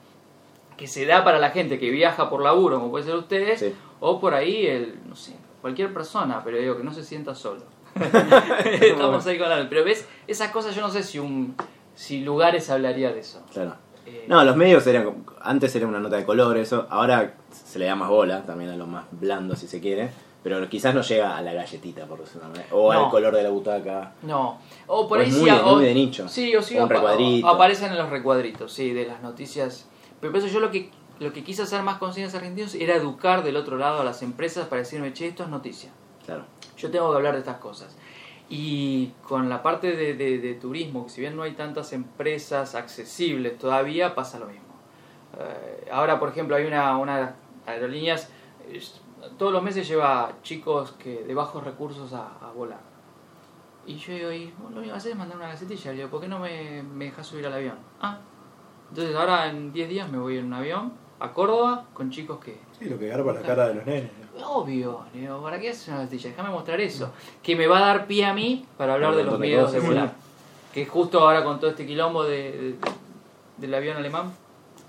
[0.78, 3.74] Que se da para la gente que viaja por laburo, como puede ser ustedes, Sí.
[4.00, 7.64] o por ahí, el, no sé, cualquier persona, pero digo que no se sienta solo.
[8.82, 9.68] Estamos ahí con la...
[9.70, 11.56] Pero ves, esas cosas yo no sé si un
[11.96, 13.42] si lugares hablaría de eso.
[13.52, 13.76] Claro.
[14.06, 15.26] Eh, No, los medios eran.
[15.42, 16.86] Antes era una nota de color, eso.
[16.90, 20.10] Ahora se le da más bola, también a lo más blando, si se quiere.
[20.44, 22.68] Pero quizás no llega a la galletita, por decirlo de manera.
[22.72, 23.06] O No.
[23.06, 24.14] al color de la butaca.
[24.22, 24.60] No.
[24.86, 26.28] O por O ahí sí, muy- o- muy de nicho.
[26.30, 27.48] Sí, o sí O un apa- recuadrito.
[27.48, 29.88] o aparecen en los recuadritos, sí, de las noticias.
[30.22, 32.96] Pero por eso yo lo que lo que quise hacer más con cines argentinos era
[32.96, 35.90] educar del otro lado a las empresas para decirme, che, esto es noticia.
[36.28, 36.44] Claro.
[36.78, 37.98] Yo tengo que hablar de estas cosas.
[38.50, 42.76] Y con la parte de, de- de turismo, que si bien no hay tantas empresas
[42.76, 44.64] accesibles todavía, pasa lo mismo.
[45.38, 47.36] Eh, ahora, por ejemplo, hay una, una
[47.66, 48.30] aerolíneas,
[48.70, 48.80] eh,
[49.38, 52.80] todos los meses lleva chicos que de bajos recursos a, volar.
[53.86, 55.92] Y yo digo, y vos lo único que haces es mandar una gacetilla.
[55.92, 57.76] Le digo, ¿por qué no me, me dejas subir al avión?
[58.02, 58.20] Ah,
[58.90, 62.58] entonces ahora en 10 días me voy en un avión a Córdoba con chicos que,
[62.80, 64.12] Sí, lo que garpa la cara de los nenes.
[64.46, 66.30] Obvio, le digo, ¿para qué haces una gacetilla?
[66.30, 67.12] Déjame mostrar eso.
[67.42, 70.14] Que me va a dar pie a mí para hablar de los miedos de volar.
[70.74, 72.76] Que justo ahora con todo este quilombo de, de-
[73.58, 74.32] del avión alemán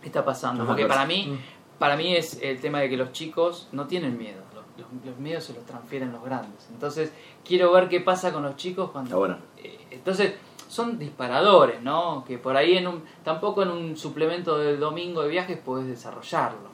[0.05, 0.67] está pasando.
[0.67, 1.39] Porque para mí,
[1.79, 4.43] para mí es el tema de que los chicos no tienen miedo.
[4.55, 6.69] Los, los- los miedos se los transfieren los grandes.
[6.71, 7.11] Entonces,
[7.43, 9.09] quiero ver qué pasa con los chicos cuando...
[9.09, 9.37] Está bueno.
[9.57, 10.35] Eh, Entonces,
[10.69, 12.25] son disparadores, ¿no?
[12.27, 16.69] Que por ahí en un, tampoco en un suplemento del domingo de viajes podés desarrollarlo.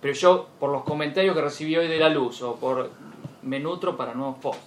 [0.00, 2.90] Pero yo, por los comentarios que recibí hoy de la luz, o por
[3.42, 4.62] me nutro para nuevos posts.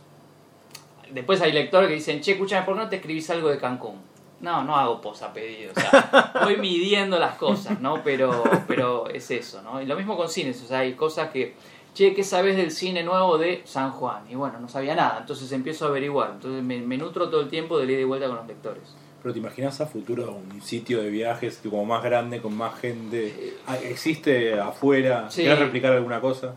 [1.12, 4.02] Después hay lectores que dicen, che, escúchame, ¿por qué no te escribís algo de Cancún?
[4.42, 8.04] No, no hago post a pedido, o sea, voy midiendo las cosas, ¿no?
[8.04, 9.82] Pero, pero es eso, ¿no?
[9.82, 11.56] Y lo mismo con cines, o sea, hay cosas que,
[11.96, 14.26] che, ¿qué sabes del cine nuevo de San Juan?
[14.30, 17.48] Y bueno, no sabía nada, entonces empiezo a averiguar, entonces me, me nutro todo el
[17.48, 18.96] tiempo de ida y vuelta con los lectores.
[19.24, 23.56] Pero te imaginas a futuro un sitio de viajes como más grande, con más gente.
[23.66, 25.32] Ah, ¿Existe afuera?
[25.32, 25.42] Sí.
[25.42, 26.54] ¿Quieres replicar alguna cosa?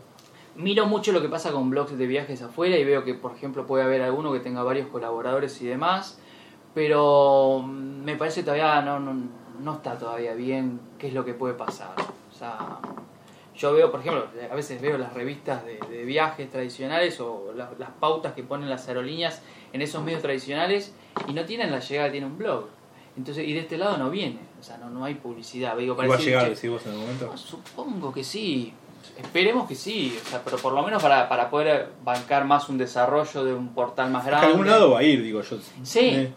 [0.55, 3.65] Miro mucho lo que pasa con blogs de viajes afuera y veo que, por ejemplo,
[3.65, 6.19] puede haber alguno que tenga varios colaboradores y demás,
[6.75, 9.15] pero mm, me parece todavía no, no,
[9.63, 11.95] no está todavía bien qué es lo que puede pasar.
[11.97, 12.77] O sea,
[13.59, 17.69] yo veo, por ejemplo, a veces veo las revistas de, de viajes tradicionales o la-
[17.77, 19.41] las pautas que ponen las aerolíneas
[19.73, 20.93] en esos medios tradicionales
[21.27, 22.65] y no tienen la llegada, tiene un blog.
[23.17, 25.75] Entonces, y de este lado no viene, o sea, no, no hay publicidad.
[25.77, 27.25] Digo, ¿Y para va a llegar, "Che, decís vos, en el momento?
[27.27, 28.73] no, supongo que sí.
[29.17, 30.17] Esperemos que sí.
[30.25, 33.69] O sea, pero por lo menos para, para poder bancar más un desarrollo de un
[33.73, 34.47] portal más Que a grande.
[34.51, 35.57] algún lado va a ir, digo yo.
[35.83, 35.99] Sí.
[35.99, 36.31] Eh,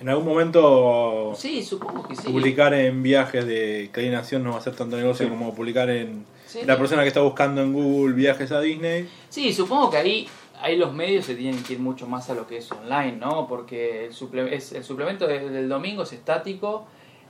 [0.00, 2.30] En algún momento Sí, supongo que sí.
[2.30, 5.30] publicar en viajes de Cadena Nación no va a ser tanto negocio Sí.
[5.30, 6.60] como publicar en Sí.
[6.64, 9.08] la persona que está buscando en Google viajes a Disney.
[9.28, 10.28] Sí, supongo que ahí,
[10.62, 13.46] ahí los medios se tienen que ir mucho más a lo que es online, ¿no?
[13.46, 16.86] Porque el, suple- es, el suplemento del, del domingo es estático.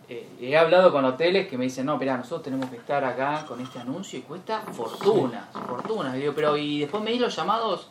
[0.08, 3.44] Eh, he hablado con hoteles que me dicen, no, mira, nosotros tenemos que estar acá
[3.46, 6.16] con este anuncio y cuesta fortunas, fortunas.
[6.16, 7.90] Y digo, pero y después me di los llamados,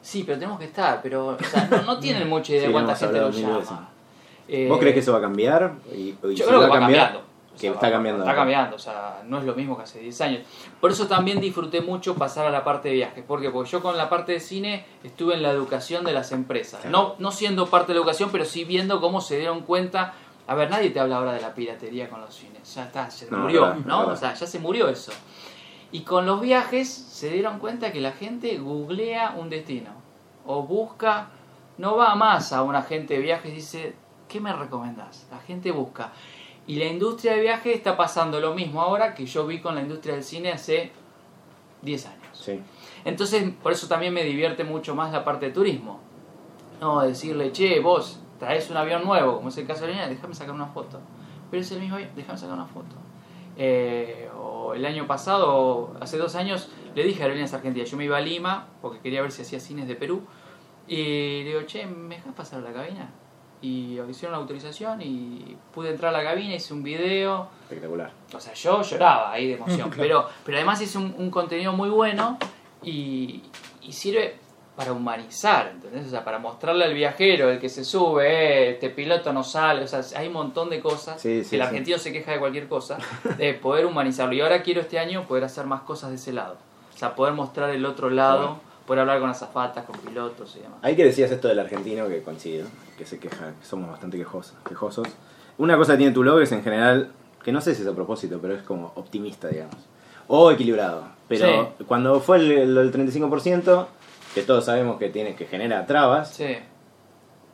[0.00, 2.72] sí, pero tenemos que estar, pero o sea, no, no tienen mucha idea Sí, de
[2.72, 3.90] cuánta gente lo llama.
[4.48, 5.74] Eh, ¿Vos crees que eso va a cambiar?
[5.94, 7.22] Y, y Yo creo que va a cambiar, cambiando.
[7.54, 8.22] Que sea, está cambiando.
[8.22, 10.42] Está cambiando, o sea, no es lo mismo que hace 10 años.
[10.80, 13.24] Por eso también disfruté mucho pasar a la parte de viajes.
[13.24, 13.50] ¿Por qué?
[13.50, 16.80] Porque yo con la parte de cine estuve en la educación de las empresas.
[16.80, 16.90] Claro.
[16.96, 20.14] No, no siendo parte de la educación, pero sí viendo cómo se dieron cuenta.
[20.46, 22.74] A ver, nadie te habla ahora de la piratería con los cines.
[22.74, 23.98] Ya está, se No, murió, verdad, ¿no?
[24.00, 24.12] verdad.
[24.12, 25.12] O sea, ya se murió eso.
[25.92, 29.90] Y con los viajes se dieron cuenta que la gente googlea un destino.
[30.44, 31.28] O busca,
[31.78, 33.94] no va más a un agente de viajes y dice,
[34.28, 35.26] ¿qué me recomendás?
[35.30, 36.12] La gente busca.
[36.66, 39.82] Y la industria de viajes está pasando lo mismo ahora que yo vi con la
[39.82, 40.92] industria del cine hace
[41.82, 42.20] 10 años.
[42.32, 42.60] Sí.
[43.04, 46.00] Entonces, por eso también me divierte mucho más la parte de turismo.
[46.80, 50.34] No, decirle, che, vos traes un avión nuevo, como es el caso de línea, déjame
[50.34, 51.00] sacar una foto.
[51.50, 52.96] Pero es el mismo avión, déjame sacar una foto.
[53.56, 58.04] Eh, o el año pasado, hace dos años, le dije a Aerolíneas Argentinas, yo me
[58.04, 60.22] iba a Lima porque quería ver si hacía cines de Perú.
[60.88, 63.10] Y le digo, che, ¿me dejas pasar a la cabina?
[63.64, 67.48] Y hicieron la autorización y pude entrar a la cabina, hice un video.
[67.62, 68.10] Espectacular.
[68.34, 69.90] O sea, yo lloraba ahí de emoción.
[69.96, 72.38] pero, pero además es un, un contenido muy bueno
[72.82, 73.42] y,
[73.82, 74.36] y sirve
[74.76, 76.06] para humanizar, ¿entendés?
[76.06, 79.84] O sea, para mostrarle al viajero, el que se sube, eh, este piloto no sale,
[79.84, 81.20] o sea, hay un montón de cosas.
[81.20, 81.66] Sí, sí, el sí.
[81.66, 82.98] argentino se queja de cualquier cosa,
[83.38, 84.34] de poder humanizarlo.
[84.34, 86.56] Y ahora quiero este año poder hacer más cosas de ese lado.
[86.92, 90.78] O sea, poder mostrar el otro lado, poder hablar con azafatas, con pilotos y demás.
[90.82, 92.66] Ahí que decías esto del argentino, que coincido,
[92.98, 94.54] que se queja, que somos bastante quejosos.
[94.68, 95.08] quejosos.
[95.58, 97.10] Una cosa que tiene tu blog es en general,
[97.42, 99.76] que no sé si es a propósito, pero es como optimista, digamos.
[100.28, 101.04] O equilibrado.
[101.28, 103.86] Pero cuando fue el, el, el 35%,
[104.34, 106.56] que todos sabemos que tiene que genera trabas, Sí.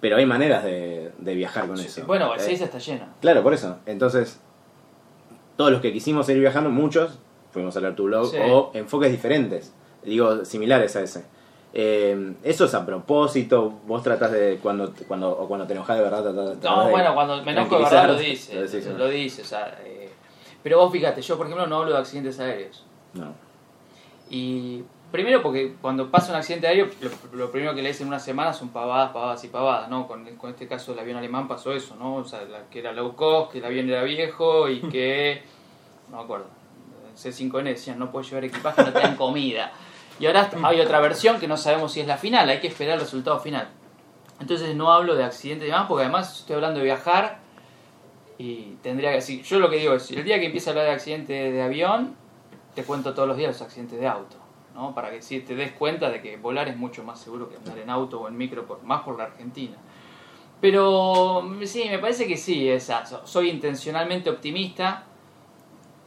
[0.01, 2.05] pero hay maneras de, de viajar con eso.
[2.07, 3.05] Bueno, el Eh, 6 está lleno.
[3.21, 3.77] Claro, por eso.
[3.87, 4.41] Entonces,
[5.57, 7.19] todos los que quisimos ir viajando, muchos,
[7.53, 11.25] fuimos a leer tu blog, o enfoques diferentes, digo, similares a ese.
[11.73, 16.03] Eh, eso es a propósito, vos tratás de, cuando, cuando, o cuando te enojas de
[16.03, 18.87] verdad, tratás, tratás No, de bueno, cuando me enojo de verdad lo dice, lo decís,
[18.89, 18.99] ¿no?
[18.99, 20.11] lo dice, o sea, eh,
[20.65, 22.85] pero vos fíjate, yo por ejemplo no hablo de accidentes aéreos.
[23.15, 23.33] No.
[24.29, 24.83] Y
[25.13, 28.53] primero porque cuando pasa un accidente aéreo, lo, lo primero que lees en una semana
[28.53, 30.07] son pavadas, pavadas y pavadas, ¿no?
[30.09, 32.17] Con, con este caso del avión alemán pasó eso, ¿no?
[32.17, 35.43] O sea, la- que era low cost, que el avión era viejo y que,
[36.11, 36.47] no me acuerdo,
[37.17, 39.73] C5N decían no puedes llevar equipaje, no te dan comida.
[40.21, 42.95] Y ahora hay otra versión que no sabemos si es la final, hay que esperar
[42.95, 43.69] el resultado final.
[44.39, 47.39] Entonces no hablo de accidentes y demás, porque además estoy hablando de viajar
[48.37, 50.87] y tendría que decir, yo lo que digo es, el día que empiece a hablar
[50.87, 52.17] de accidente de avión,
[52.75, 54.37] te cuento todos los días los accidentes de auto,
[54.75, 54.95] ¿no?
[54.95, 57.79] Para que si te des cuenta de que volar es mucho más seguro que andar
[57.79, 59.77] en auto o en micro, por, más por la Argentina.
[60.61, 65.05] Pero sí, me parece que sí, esa, soy intencionalmente optimista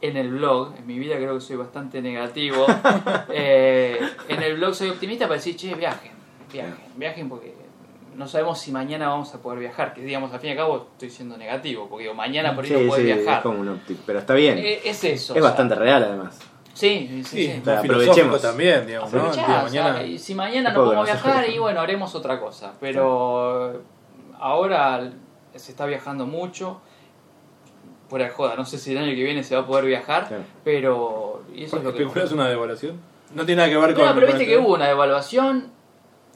[0.08, 2.66] en el blog, en mi vida creo que soy bastante negativo.
[3.36, 6.12] Eh, en el blog soy optimista para decir, che, viajen,
[6.52, 7.54] viajen, viajen porque
[8.14, 9.92] no sabemos si mañana vamos a poder viajar.
[9.94, 12.70] Que digamos, al fin y al cabo estoy siendo negativo, porque digo, mañana por ahí
[12.70, 13.38] Sí, no podés sí, viajar.
[13.38, 14.58] es como un opti- pero está bien.
[14.58, 15.06] Eh, Es eso.
[15.08, 16.38] es o sea, bastante real además.
[16.74, 17.62] Sí, sí, sí.
[17.70, 18.42] Aprovechemos.
[18.42, 19.20] también, digamos, ¿no?
[19.20, 22.38] Aprovechá, Digo, o sea, mañana- y si mañana no podemos viajar, y bueno, haremos otra
[22.40, 22.74] cosa.
[22.80, 23.80] Pero
[24.38, 25.10] ahora
[25.54, 26.80] se está viajando mucho.
[28.08, 30.28] Fuera de joda, no sé si el año que viene se va a poder viajar,
[30.28, 30.44] Claro.
[30.62, 31.42] pero.
[31.54, 32.02] Y eso es lo que.
[32.02, 33.00] ¿Especulas una devaluación?
[33.34, 34.04] No tiene nada que ver con...
[34.06, 35.72] No, pero viste que hubo una devaluación.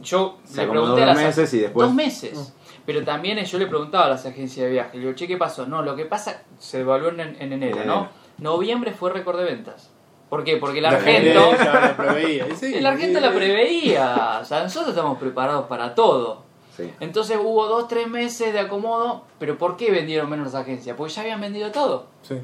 [0.01, 2.55] Yo Se le pregunté a dos las meses y después- Dos meses.
[2.87, 4.97] Pero también yo le preguntaba a las agencias de viaje.
[4.97, 5.67] Le digo, che, ¿qué pasó?
[5.67, 8.09] No, lo que pasa, se devaluó en, en enero, En ¿no?
[8.39, 9.91] Noviembre fue récord de ventas.
[10.31, 10.57] ¿Por qué?
[10.57, 11.53] Porque el La argento.
[11.53, 12.47] lo preveía.
[12.57, 14.39] Sí, El argento sí, la preveía.
[14.41, 16.45] O sea, nosotros estamos preparados para todo.
[16.79, 16.91] Sí.
[17.01, 20.97] Entonces hubo dos, tres meses de acomodo, pero ¿por qué vendieron menos las agencias?
[20.97, 22.07] Porque ya habían vendido todo.
[22.23, 22.37] Sí.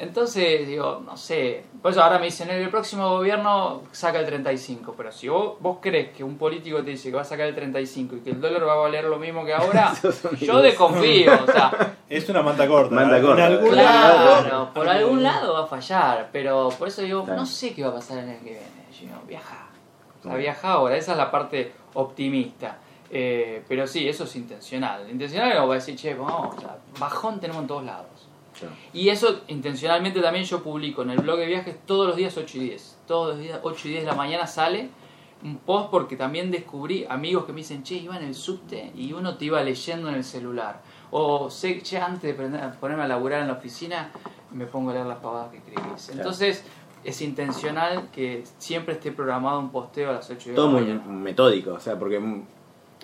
[0.00, 1.64] Entonces, digo, no sé.
[1.80, 4.92] Por eso ahora me dicen, el próximo gobierno saca el 35.
[4.96, 7.54] Pero si vos, vos crees que un político te dice que va a sacar el
[7.54, 9.94] 35 y que el dólar va a valer lo mismo que ahora,
[10.40, 11.32] yo desconfío.
[11.44, 12.92] O sea, Es una manta corta.
[12.94, 13.22] Manta ¿eh?
[13.22, 13.46] corta.
[13.46, 16.28] En algún lado- claro, por algún lado va a fallar.
[16.32, 17.40] Pero por eso digo, Claro.
[17.40, 18.66] no sé qué va a pasar el año que viene.
[18.92, 19.68] Yo digo, viaja.
[20.20, 20.96] O sea, viaja ahora.
[20.96, 22.78] Esa es la parte optimista.
[23.10, 25.08] Eh, pero sí, eso es intencional.
[25.10, 28.06] Intencional es como va a decir, che, vamos, o sea, bajón tenemos en todos lados.
[28.92, 32.56] Y eso intencionalmente también yo publico en el blog de viajes todos los días 8
[32.58, 32.98] y 10.
[33.06, 34.90] Todos los días 8 y 10 de la mañana sale
[35.42, 39.12] un post porque también descubrí amigos que me dicen, che, iba en el subte y
[39.12, 40.80] uno te iba leyendo en el celular.
[41.10, 44.10] O sé, che, antes de prender- ponerme a laburar en la oficina,
[44.52, 46.08] me pongo a leer las pavadas que escribís.
[46.10, 46.64] Entonces,
[47.02, 50.72] es intencional que siempre esté programado un posteo a las 8 y 10 Todo de
[50.72, 51.12] la muy mañana.
[51.12, 52.18] metódico, o sea, porque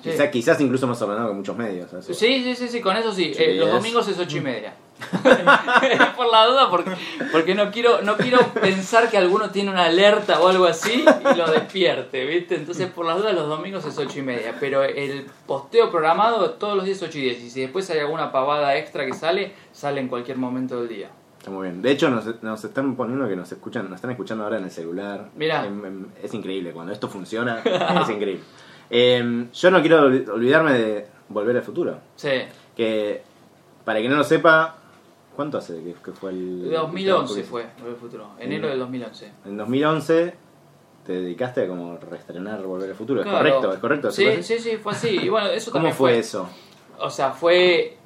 [0.02, 0.10] Sí.
[0.10, 1.90] quizá- quizás incluso más ordenado que muchos medios.
[2.06, 3.32] Sí, sí, sí, sí, con eso sí.
[3.36, 4.74] Eh, los domingos es ocho y media.
[6.16, 6.90] Por la duda, porque,
[7.32, 11.36] porque no quiero no quiero pensar que alguno tiene una alerta o algo así y
[11.36, 12.54] lo despierte, ¿viste?
[12.56, 14.54] Entonces, por las dudas, los domingos es ocho y media.
[14.60, 17.44] Pero el posteo programado todos los días 8 y 10.
[17.44, 21.10] Y si después hay alguna pavada extra que sale, sale en cualquier momento del día.
[21.38, 21.80] Está muy bien.
[21.80, 24.70] De hecho, nos, nos están poniendo que nos escuchan, nos están escuchando ahora en el
[24.70, 25.30] celular.
[25.38, 26.72] Em, Es, increíble.
[26.72, 28.42] Cuando esto funciona, es increíble.
[28.90, 31.98] Em, yo no quiero olvi- olvidarme de Volver al Futuro.
[32.16, 32.30] Sí.
[32.76, 33.22] Que,
[33.84, 34.76] para quien no lo sepa,
[35.36, 36.70] ¿cuánto hace que, que fue el.
[36.70, 38.30] 2011 porque fue, Volver al futuro.
[38.38, 39.32] Enero del 2011.
[39.44, 40.34] En 2011
[41.06, 43.20] te dedicaste a como reestrenar Volver al Futuro.
[43.22, 43.72] ¿Es correcto?
[43.72, 44.10] ¿Es correcto?
[44.10, 45.08] Sí, ¿Se puede sí, sí, fue así.
[45.22, 46.48] Y bueno, eso ¿Cómo también fue eso?
[46.98, 47.96] O sea, fue.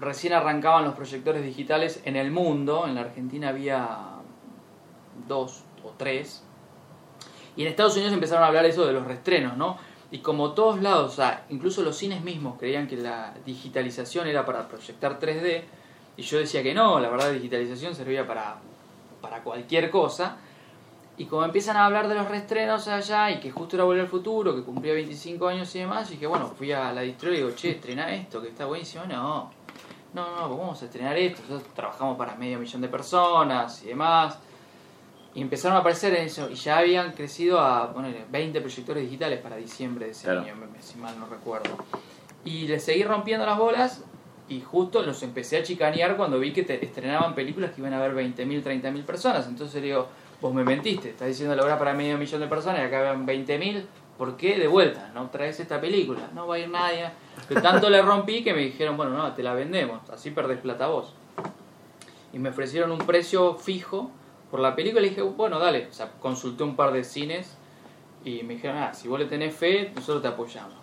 [0.00, 2.84] Recién arrancaban los proyectores digitales en el mundo.
[2.86, 3.98] En la Argentina había
[5.26, 6.44] dos o tres.
[7.56, 9.76] Y en Estados Unidos empezaron a hablar eso de los restrenos, ¿no?
[10.10, 14.46] Y como todos lados, o sea, incluso los cines mismos creían que la digitalización era
[14.46, 15.62] para proyectar 3D.
[16.16, 18.56] Y yo decía que no, la verdad, digitalización servía para,
[19.20, 20.38] para cualquier cosa.
[21.18, 24.08] Y como empiezan a hablar de los restrenos allá y que justo era Volver al
[24.08, 27.50] Futuro, que cumplía 25 años y demás, y que bueno, fui a la distribuidora y
[27.50, 29.04] digo, che, estrena esto, que está buenísimo.
[29.04, 29.50] No,
[30.14, 31.42] no, no, vamos a estrenar esto.
[31.42, 34.38] Nosotros trabajamos para medio millón de personas y demás.
[35.38, 39.38] Y empezaron a aparecer en eso, y ya habían crecido a poner 20 proyectores digitales
[39.38, 40.40] para diciembre de ese Claro.
[40.40, 41.78] año, si mal no recuerdo.
[42.44, 44.02] Y les seguí rompiendo las bolas
[44.48, 48.00] y justo los empecé a chicanear cuando vi que te estrenaban películas que iban a
[48.00, 49.46] ver 20.000, 30.000 personas.
[49.46, 50.08] Entonces le digo,
[50.40, 53.24] vos me mentiste, estás diciendo la hora para medio millón de personas y acá vean
[53.24, 53.84] 20.000.
[54.18, 54.58] ¿Por qué?
[54.58, 57.10] De vuelta, no traes esta película, no va a ir nadie.
[57.46, 60.88] Pero tanto le rompí que me dijeron, bueno, no, te la vendemos, así perdés plata
[60.88, 61.14] vos.
[62.32, 64.10] Y me ofrecieron un precio fijo
[64.50, 65.88] por la película y dije, bueno, dale.
[65.90, 67.56] O sea, consulté un par de cines
[68.24, 70.74] y me dijeron, ah, si vos le tenés fe, nosotros te apoyamos.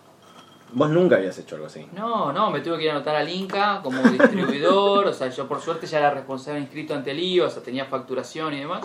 [0.72, 1.86] Vos nunca habías hecho algo así.
[1.92, 5.46] No, no, me tuve que ir a anotar al Inca como distribuidor, o sea, yo
[5.46, 8.84] por suerte ya era responsable inscrito ante el IVA, o sea, tenía facturación y demás,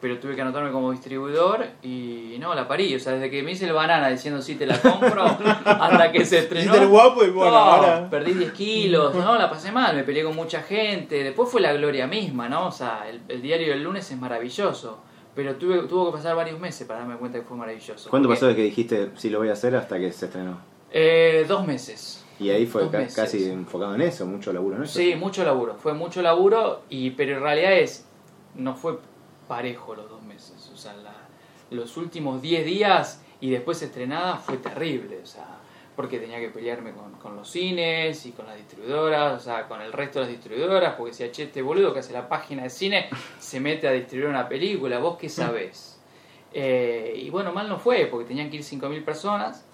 [0.00, 3.52] pero tuve que anotarme como distribuidor y no, la parí, o sea, desde que me
[3.52, 5.24] hice el banana diciendo sí te la compro,
[5.64, 6.74] hasta que se estrenó.
[6.74, 10.22] El guapo y bueno, No, ahora- Perdí 10 kilos, no, la pasé mal, me peleé
[10.24, 12.68] con mucha gente, después fue la gloria misma, ¿no?
[12.68, 15.00] O sea, el, el diario del lunes es maravilloso,
[15.34, 18.08] pero tuve, tuvo que pasar varios meses para darme cuenta que fue maravilloso.
[18.10, 20.58] ¿Cuánto porque- pasó de que dijiste sí lo voy a hacer hasta que se estrenó?
[20.92, 22.24] Eh, dos meses.
[22.40, 23.16] Y ahí fue Dos ca- meses.
[23.16, 24.96] casi enfocado en eso, mucho laburo en eso.
[24.96, 28.06] Sí, mucho laburo, fue mucho laburo, y pero en realidad es
[28.54, 28.98] no fue
[29.48, 31.26] parejo los dos meses, o sea, la-
[31.70, 35.46] los últimos 10 días y después estrenada fue terrible, o sea,
[35.96, 39.80] porque tenía que pelearme con, con los cines y con las distribuidoras, o sea, con
[39.82, 42.70] el resto de las distribuidoras, porque decía, che, este boludo que hace la página de
[42.70, 43.08] cine
[43.40, 45.97] se mete a distribuir una película, vos qué sabés.
[46.52, 49.64] Eh, y bueno, mal no fue, porque tenían que ir 5.000 personas.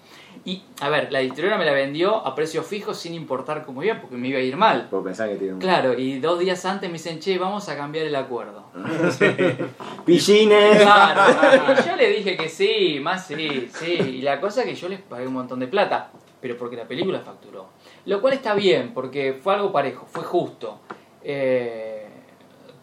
[0.43, 4.01] Y, a ver, la distribuidora me la vendió a precio fijo sin importar cómo iba,
[4.01, 4.87] porque me iba a ir mal.
[4.89, 5.59] Puedo pensar que tiene un...
[5.59, 8.65] Claro, y dos días antes me dicen, che, vamos a cambiar el acuerdo.
[10.05, 10.81] ¡Pillines!
[10.81, 13.93] Claro, y yo le dije que sí, más sí, sí.
[13.93, 16.11] Y la cosa es que yo les pagué un montón de plata,
[16.41, 17.69] pero porque la película facturó.
[18.05, 20.79] Lo cual está bien, porque fue algo parejo, fue justo.
[21.23, 22.07] Eh,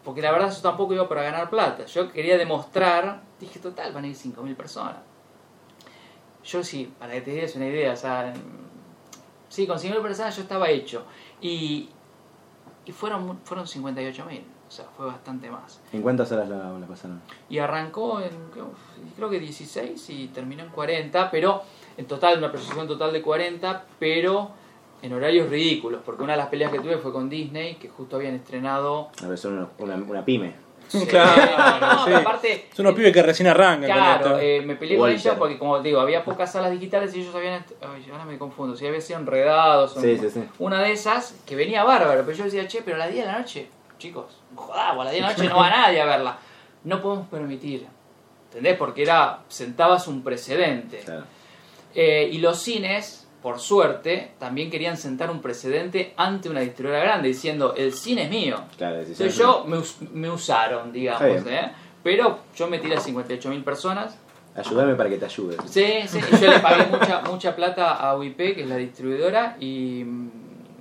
[0.03, 1.85] porque la verdad yo tampoco iba para ganar plata.
[1.85, 4.97] Yo quería demostrar, dije, total, van a ir 5.000 personas.
[6.43, 8.33] Yo sí, para que te des una idea, o sea,
[9.49, 11.03] sí, con 5.000 personas yo estaba hecho.
[11.41, 11.89] Y,
[12.85, 15.79] y fueron, fueron 58.000, o sea, fue bastante más.
[15.93, 17.21] ¿En cuántas horas la, la pasaron?
[17.49, 18.31] Y arrancó en
[19.15, 21.63] creo, que 16 y terminó en 40, pero
[21.95, 24.51] en total, una proyección total de 40, pero
[25.01, 28.15] en horarios ridículos, porque una de las peleas que tuve fue con Disney, que justo
[28.15, 30.62] habían estrenado A ver, son una, una, una pyme.
[30.99, 32.13] Sí, Claro, no, sí.
[32.13, 33.89] aparte, Son unos pibes que recién arrancan.
[33.89, 37.33] Claro, eh, me peleé con ellos porque, como digo, había pocas salas digitales y ellos
[37.33, 37.65] habían.
[37.81, 39.97] Ay, ahora me confundo, si habían sido enredados.
[39.97, 40.21] o Sí, no.
[40.21, 40.43] sí, sí.
[40.59, 43.31] Una de esas que venía bárbaro, pero yo decía, che, pero a las 10 de
[43.31, 43.67] la noche,
[43.97, 46.37] chicos, jodamos, a las 10 de la noche no va nadie a verla.
[46.83, 47.87] No podemos permitir.
[48.49, 48.77] ¿Entendés?
[48.77, 49.39] Porque era.
[49.47, 50.99] sentabas un precedente.
[50.99, 51.23] Claro.
[51.95, 57.27] Eh, y los cines, por suerte, también querían sentar un precedente ante una distribuidora grande,
[57.27, 58.55] diciendo, el cine es mío.
[58.77, 61.45] Claro, Entonces yo me, us- me usaron, digamos.
[61.45, 61.71] ¿eh?
[62.01, 64.17] Pero yo me tiré a 58.000 personas.
[64.55, 65.57] Ayúdame para que te ayude.
[65.65, 66.19] Sí, sí.
[66.41, 70.05] yo le pagué mucha, mucha plata a UIP, que es la distribuidora, y,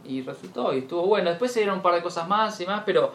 [0.05, 1.31] y resultó, y estuvo bueno.
[1.31, 3.13] Después se dieron un par de cosas más y más, pero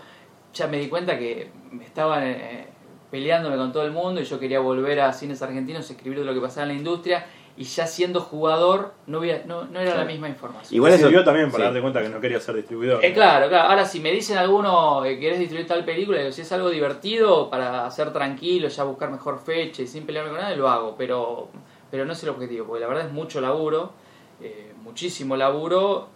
[0.54, 2.68] ya me di cuenta que me estaban eh,
[3.12, 6.34] peleándome con todo el mundo y yo quería volver a cines argentinos, escribir de lo
[6.34, 7.26] que pasaba en la industria,
[7.58, 10.76] y ya siendo jugador no, había- no, no era la misma información.
[10.76, 11.06] Igual eso.
[11.08, 11.64] sirvió también para sí.
[11.64, 13.04] darte cuenta que no quería ser distribuidor.
[13.04, 13.16] Eh, ¿no?
[13.16, 13.70] claro, claro.
[13.70, 17.50] Ahora, si me dicen alguno que querés distribuir tal película, digo, si es algo divertido
[17.50, 20.96] para hacer tranquilo, ya buscar mejor fecha y sin pelearme con nadie, lo hago.
[20.98, 21.50] Pero,
[21.90, 23.92] pero no es el objetivo, porque la verdad es mucho laburo,
[24.40, 26.10] eh, muchísimo laburo.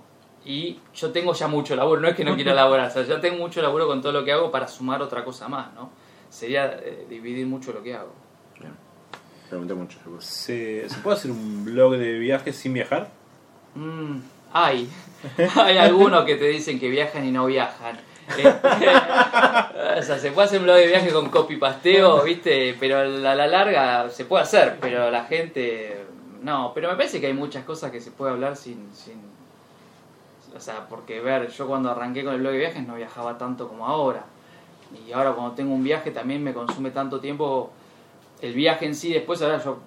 [0.46, 3.20] Y yo tengo ya mucho laburo, no es que no quiera laburar, o sea, yo
[3.20, 5.92] tengo mucho laburo con todo lo que hago para sumar otra cosa más, ¿no?
[6.30, 8.12] Sería eh, dividir mucho lo que hago.
[9.52, 10.00] Pregunté mucho.
[10.06, 10.22] yo.
[10.22, 13.10] ¿Se, ¿Se puede hacer un blog de viajes sin viajar?
[13.76, 14.20] Mm,
[14.54, 14.90] hay.
[15.58, 18.00] hay algunos que te dicen que viajan y no viajan.
[18.30, 18.48] Este,
[20.00, 22.78] o sea, se puede hacer un blog de viaje con copy pasteo, ¿viste?
[22.80, 26.06] Pero a la, la larga se puede hacer, pero la gente.
[26.42, 28.96] No, pero me parece que hay muchas cosas que se puede hablar sin.
[28.96, 29.20] sin
[30.56, 33.68] o sea, porque ver, yo cuando arranqué con el blog de viajes no viajaba tanto
[33.68, 34.24] como ahora.
[35.06, 37.74] Y ahora cuando tengo un viaje también me consume tanto tiempo
[38.42, 39.14] el viaje en sí.
[39.14, 39.80] Después ahora yo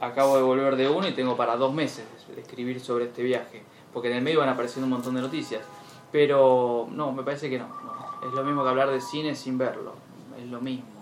[0.00, 2.04] acabo de volver de uno y tengo para dos meses
[2.34, 3.62] de escribir sobre este viaje.
[3.92, 5.62] Porque en el medio van apareciendo un montón de noticias.
[6.12, 7.68] Pero no, me parece que no.
[7.68, 8.28] no.
[8.28, 9.94] Es lo mismo que hablar de cine sin verlo.
[10.38, 11.00] Es lo mismo.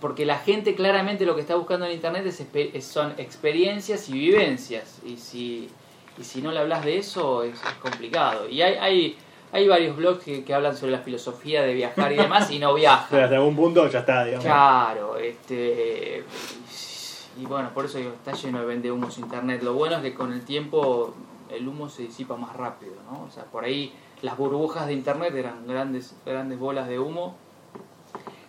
[0.00, 4.98] Porque la gente claramente lo que está buscando en internet es, son experiencias y vivencias.
[5.04, 5.68] Y si,
[6.18, 8.48] y si no le hablas de eso es, es complicado.
[8.48, 9.18] Y hay, hay,
[9.52, 12.68] hay varios blogs que, que hablan sobre la filosofía de viajar y demás y no
[12.68, 13.22] Pero viajan.
[13.24, 14.44] hasta algún punto ya está, digamos.
[14.44, 16.24] Claro, este.
[17.40, 19.62] Y bueno, por eso digo, está lleno de vende humos internet.
[19.62, 21.14] Lo bueno es que con el tiempo
[21.50, 23.24] el humo se disipa más rápido, ¿no?
[23.24, 23.92] O sea, por ahí
[24.22, 27.36] las burbujas de internet eran grandes, grandes bolas de humo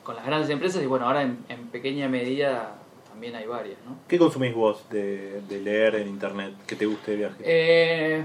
[0.03, 2.75] con las grandes empresas y bueno, ahora en, en pequeña medida
[3.09, 3.95] también hay varias, ¿no?
[4.07, 7.35] ¿Qué consumís vos de, de leer en internet que te guste de viaje?
[7.43, 8.23] Eh,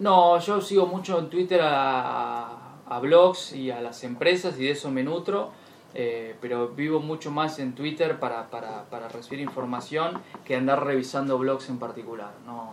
[0.00, 2.56] no, yo sigo mucho en Twitter a,
[3.00, 5.52] blogs y a las empresas y de eso me nutro,
[5.94, 11.38] eh, pero vivo mucho más en Twitter para, para, para recibir información que andar revisando
[11.38, 12.32] blogs en particular.
[12.44, 12.72] No,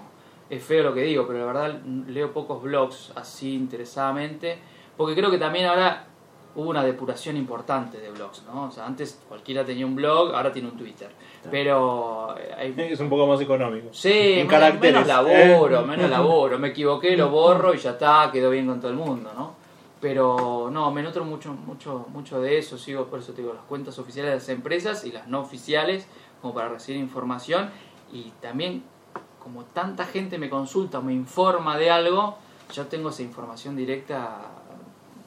[0.50, 4.58] es feo lo que digo, pero la verdad leo pocos blogs así interesadamente,
[4.96, 6.08] porque creo que también ahora
[6.56, 8.64] hubo una depuración importante de blogs, ¿no?
[8.64, 11.12] O sea, antes cualquiera tenía un blog, ahora tiene un Twitter.
[11.50, 13.90] Pero eh, hay Es un poco más económico.
[13.92, 15.86] Sí, En menos, menos laburo, ¿eh?
[15.86, 16.60] menos laburo.
[16.60, 19.56] Me equivoqué, lo borro y ya está, quedó bien con todo el mundo, ¿no?
[20.00, 22.78] Pero no, me nutro mucho, mucho, mucho de eso.
[22.78, 26.08] Sigo, por eso te digo, las cuentas oficiales de las empresas y las no oficiales,
[26.42, 27.70] como para recibir información.
[28.12, 28.84] Y también,
[29.44, 32.38] como tanta gente me consulta o me informa de algo,
[32.74, 34.38] yo tengo esa información directa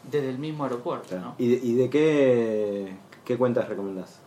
[0.04, 1.34] desde el mismo aeropuerto, ¿no?
[1.38, 4.20] ¿Y, de, y de qué, qué cuentas recomendás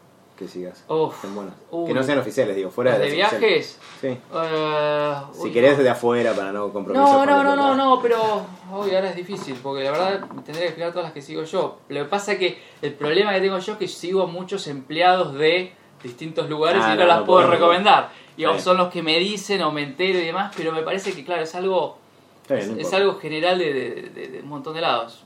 [0.43, 0.83] que sigas?
[0.87, 1.53] Uf, Estén buenas.
[1.71, 1.87] uy.
[1.87, 3.79] Que no sean oficiales, digo, fuera ¿Las de de las oficiales.
[3.79, 3.79] viajes?
[4.01, 4.07] Sí.
[4.33, 7.01] Eh, Si uy, querés de afuera para no comprometer.
[7.09, 10.65] No, no, no, no, no, pero hoy ahora es difícil, porque la verdad tendría que
[10.65, 11.77] explicar todas las que sigo yo.
[11.89, 15.33] Lo que pasa es que el problema que tengo yo es que sigo muchos empleados
[15.33, 15.73] de
[16.03, 18.09] distintos lugares Ah, y no, no, las no puedo recomendar.
[18.35, 21.23] Y son los que me dicen o me entero y demás, pero me parece que,
[21.23, 21.97] claro, es algo,
[22.49, 25.22] bien, es, algo general de, de- de- de un montón de lados.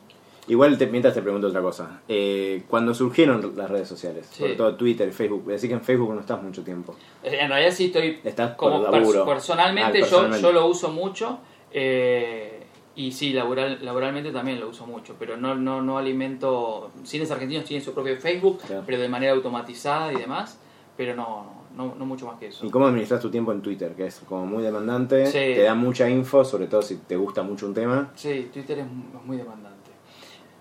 [0.48, 2.02] Igual te, mientras te pregunto otra cosa.
[2.08, 4.39] Eh, cuando surgieron las redes sociales, Sí.
[4.39, 6.95] sobre todo Twitter Facebook, decir que en Facebook no estás mucho tiempo.
[7.24, 9.26] Eh, En realidad sí estoy Estás como por laburo.
[9.26, 10.41] personalmente, Ah, yo, personalmente.
[10.41, 11.39] yo lo uso mucho
[11.72, 12.64] eh,
[12.95, 16.91] y sí, laboral, laboralmente también lo uso mucho, pero no, no, no alimento...
[17.04, 18.84] Cines argentinos tienen su propio Facebook, Claro.
[18.86, 20.60] pero de manera automatizada y demás,
[20.95, 22.66] pero no, no, no mucho más que eso.
[22.66, 23.93] ¿Y cómo administras tu tiempo en Twitter?
[23.95, 25.34] Que es como muy demandante, Sí.
[25.34, 28.12] te da mucha info, sobre todo si te gusta mucho un tema.
[28.16, 28.86] Sí, Twitter es
[29.26, 29.76] muy demandante.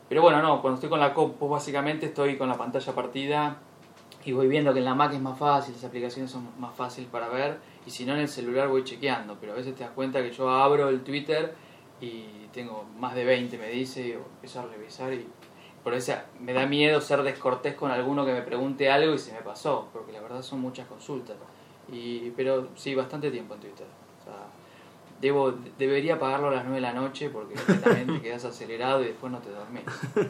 [0.09, 3.57] Pero bueno, no, cuando estoy con la compu básicamente estoy con la pantalla partida
[4.25, 7.11] y voy viendo que en la Mac es más fácil, las aplicaciones son más fáciles
[7.11, 9.93] para ver y si no en el celular voy chequeando, pero a veces te das
[9.93, 11.55] cuenta que yo abro el Twitter
[12.01, 15.27] y tengo más de 20 me dice y empiezo a revisar y
[15.87, 19.33] por eso me da miedo ser descortés con alguno que me pregunte algo y se
[19.33, 21.37] me pasó, porque la verdad son muchas consultas.
[21.93, 23.87] Y, pero sí, bastante tiempo en Twitter.
[24.21, 24.35] O sea,
[25.21, 29.33] debo debería pagarlo a las 9 de la noche porque te quedas acelerado y después
[29.33, 29.83] no te dormís.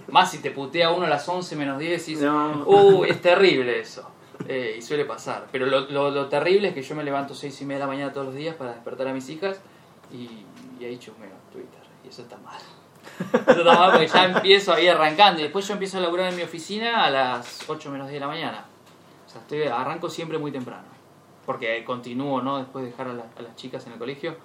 [0.08, 2.62] Más si te putea uno a las 11 menos 10 y dices, No.
[2.66, 4.10] uh, es terrible eso.
[4.48, 5.46] Eh, y suele pasar.
[5.50, 7.86] Pero lo, lo, lo terrible es que yo me levanto 6 y media de la
[7.88, 9.60] mañana todos los días para despertar a mis hijas
[10.12, 10.44] y,
[10.78, 11.80] y ahí chusmeo Twitter.
[12.04, 12.58] Y eso está mal.
[13.32, 15.40] Eso está mal porque ya empiezo ahí arrancando.
[15.40, 18.20] Y después yo empiezo a laburar en mi oficina a las 8 menos 10 de
[18.20, 18.66] la mañana.
[19.26, 20.84] O sea, estoy, arranco siempre muy temprano.
[21.46, 22.58] Porque continúo, ¿no?
[22.58, 24.36] Después de dejar a, la- a las chicas en el colegio,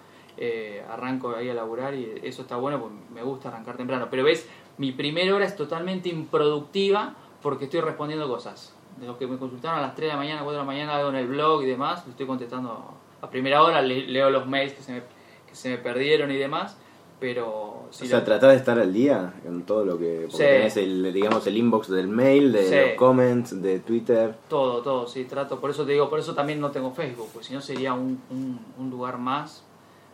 [0.43, 4.07] eh, arranco ahí a laburar y eso está bueno porque me gusta arrancar temprano.
[4.09, 4.47] Pero ves,
[4.79, 7.13] mi primera hora es totalmente improductiva
[7.43, 8.73] porque estoy respondiendo cosas.
[8.99, 10.95] De los que me consultaron a las 3 de la mañana, 4 de la mañana,
[10.97, 14.47] hago en el blog y demás, le estoy contestando a primera hora, le- leo los
[14.47, 15.01] mails que se me,
[15.47, 16.75] que se me perdieron y demás.
[17.19, 20.21] Pero si o sea, lo- tratás de estar al día en todo lo que...
[20.23, 20.43] Porque Sí.
[20.43, 22.75] tenés el, digamos, el inbox del mail, de Sí.
[22.75, 24.35] los comments, de Twitter.
[24.49, 25.59] Todo, todo, sí, trato.
[25.59, 28.19] Por eso te digo, por eso también no tengo Facebook, porque si no sería un,
[28.31, 29.63] un, un lugar más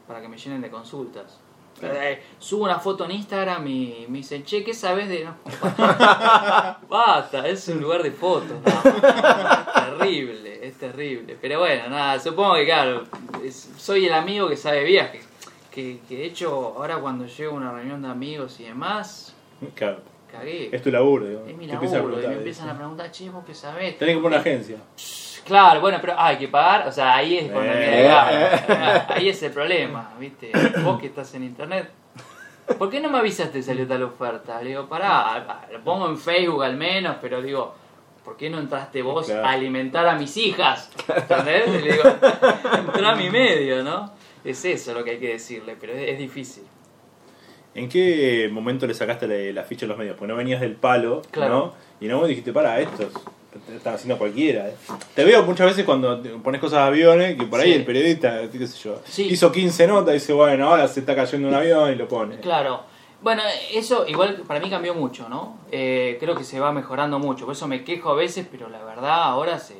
[0.07, 1.39] para que me llenen de consultas.
[1.79, 1.95] Claro.
[2.01, 5.25] Eh, subo una foto en Instagram y me dicen, che, ¿qué sabes de.?
[5.25, 5.35] No,
[6.89, 8.57] Basta, es un lugar de fotos.
[8.65, 8.71] no.
[8.71, 11.37] Es terrible, es terrible.
[11.39, 13.03] Pero bueno, nada, supongo que, claro,
[13.43, 15.25] es- soy el amigo que sabe viajes.
[15.71, 19.35] Que, que de hecho, ahora cuando llego a una reunión de amigos y demás,
[19.75, 19.99] Claro.
[20.31, 20.69] cagué.
[20.75, 21.45] Es tu laburo, digo.
[21.47, 23.97] Es mi laburo, y me empiezan a preguntar, che, ¿vos qué sabés?
[23.99, 24.77] Tenés que poner una agencia.
[25.47, 28.11] Claro, bueno, pero ah, hay que pagar, o sea, ahí es cuando Eh.
[29.09, 30.51] ahí es el problema, ¿viste?
[30.83, 31.89] Vos que estás en internet.
[32.77, 34.61] ¿Por qué no me avisaste salió tal oferta?
[34.61, 37.73] Le digo, pará, lo pongo en Facebook al menos, pero digo,
[38.25, 39.45] ¿por qué no entraste vos Claro.
[39.45, 40.91] a alimentar a mis hijas?
[41.15, 41.67] ¿Entendés?
[41.69, 42.03] Y le digo,
[42.77, 44.11] entrá a mi medio, ¿no?
[44.43, 46.63] Es eso lo que hay que decirle, pero es, es difícil.
[47.73, 50.15] ¿En qué momento le sacaste la, la ficha a los medios?
[50.17, 51.53] Porque no venías del palo, Claro.
[51.53, 51.73] ¿no?
[52.01, 53.13] Y un momento dijiste, para, estos
[53.75, 54.67] están haciendo cualquiera.
[54.69, 54.75] ¿eh?
[55.15, 57.75] Te veo muchas veces cuando te pones cosas de aviones, que por ahí Sí.
[57.79, 59.23] el periodista, qué sé yo, Sí.
[59.29, 62.37] hizo 15 notas y dice, bueno, ahora se está cayendo un avión y lo pone.
[62.39, 62.81] Claro.
[63.21, 63.41] Bueno,
[63.73, 65.57] eso igual para mí cambió mucho, ¿no?
[65.71, 67.45] Eh, creo que se va mejorando mucho.
[67.45, 69.75] Por eso me quejo a veces, pero la verdad ahora se,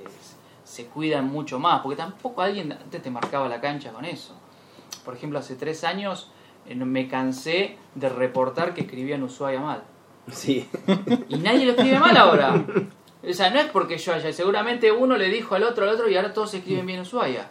[0.64, 1.82] se cuidan mucho más.
[1.82, 4.34] Porque tampoco alguien antes te marcaba la cancha con eso.
[5.06, 6.32] Por ejemplo, hace tres años
[6.68, 9.84] eh, me cansé de reportar que escribía en Ushuaia mal.
[10.32, 10.68] Sí.
[11.30, 12.66] Y nadie lo escribe mal ahora.
[13.24, 14.32] O sea, no es porque yo haya.
[14.34, 17.50] Seguramente uno le dijo al otro, al otro, y ahora todos escriben bien Ushuaia.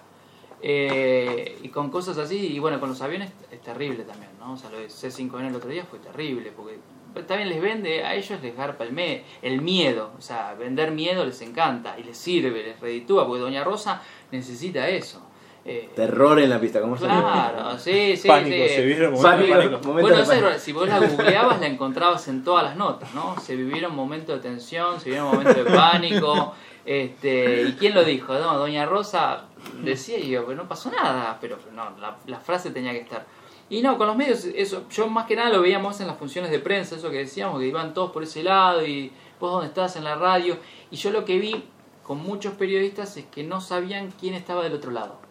[0.63, 4.55] Eh, y con cosas así, y bueno, con los aviones es terrible también, ¿no?
[4.55, 6.79] O sea, lo de C5N el otro día fue terrible, porque
[7.27, 11.25] también les vende, a ellos les garpa el, me- el miedo, o sea, vender miedo
[11.25, 14.03] les encanta y les sirve, les reditúa, porque Doña Rosa
[14.33, 15.23] necesita eso.
[15.69, 17.51] Eh, Terror en la pista, ¿cómo se llama?
[17.53, 18.29] claro, sí, sí.
[18.29, 18.75] pánico, sí.
[18.75, 19.79] se vieron momentos de Pánico.
[19.79, 20.59] Momento Bueno, de esa pánico.
[20.61, 23.35] si vos la googleabas la encontrabas en todas las notas, ¿no?
[23.41, 26.55] Se vivieron momentos de tensión, se vivieron momentos de pánico.
[26.85, 28.33] Este, ¿Y quién lo dijo?
[28.35, 29.47] No, Doña Rosa
[29.83, 33.27] decía y yo, que no pasó nada, pero no, la, la frase tenía que estar.
[33.69, 36.53] Y no, con los medios, eso, yo más que nada lo veíamos en las funciones
[36.53, 39.11] de prensa, eso que decíamos, que iban todos por ese lado y
[39.41, 40.59] vos dónde estás en la radio.
[40.93, 41.65] Y yo lo que vi
[42.05, 45.26] con muchos periodistas es que no sabían quién estaba del otro lado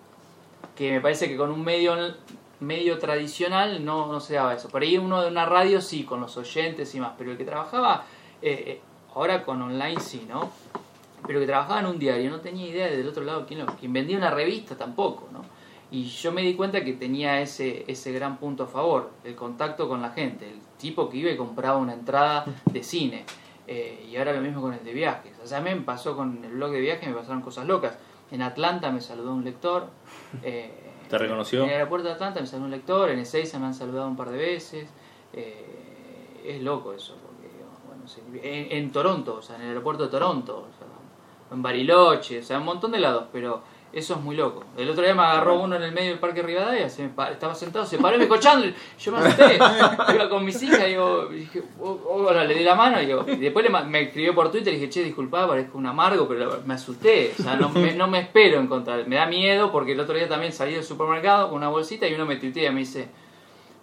[0.76, 1.96] que me parece que con un medio
[2.60, 4.70] medio tradicional no, no se daba eso.
[4.70, 7.44] Por ahí uno de una radio sí, con los oyentes y más, pero el que
[7.46, 8.06] trabajaba,
[8.42, 8.82] eh, eh,
[9.14, 10.50] ahora con online sí, ¿no?
[11.28, 13.60] Pero el que trabajaba en un diario no tenía idea de del otro lado quién,
[13.66, 15.42] lo- vendía una revista tampoco, ¿no?
[15.92, 19.88] Y yo me di cuenta que tenía ese, ese gran punto a favor, el contacto
[19.88, 23.26] con la gente, el tipo que iba y compraba una entrada de cine.
[23.68, 25.34] Eh, y ahora lo mismo con el de viajes.
[25.44, 27.98] O sea, me pasó con el blog de viajes, me pasaron cosas locas.
[28.32, 29.88] En Atlanta me saludó un lector.
[30.44, 30.72] Eh,
[31.10, 31.64] ¿Te reconoció?
[31.64, 33.10] En el aeropuerto de Atlanta me saludó un lector.
[33.12, 34.90] En Ezeiza me han saludado un par de veces.
[35.34, 37.16] eh, es loco eso.
[37.26, 37.48] Porque,
[37.88, 40.68] bueno, se- en, en Toronto, o sea, en el aeropuerto de Toronto.
[40.70, 40.88] o sea,
[41.52, 43.26] en Bariloche, o sea, un montón de lados.
[43.32, 43.62] Pero
[43.96, 44.66] eso es muy loco.
[44.76, 46.90] El otro día me agarró uno en el medio del parque Rivadavia.
[46.90, 48.76] Se me estaba sentado, se paró y me dijo, Chandler.
[49.00, 49.56] Yo me asusté.
[50.14, 53.24] Iba con mis hijas y digo, dije, "Oh, oh", le di la mano y, digo,
[53.26, 56.62] y después le me escribió por Twitter y dije, che, disculpa, parezco un amargo, pero
[56.66, 57.32] me asusté.
[57.40, 59.08] O sea, no me, no me espero encontrar.
[59.08, 62.14] Me da miedo porque el otro día también salí del supermercado con una bolsita y
[62.16, 63.08] uno me tuitea y me dice,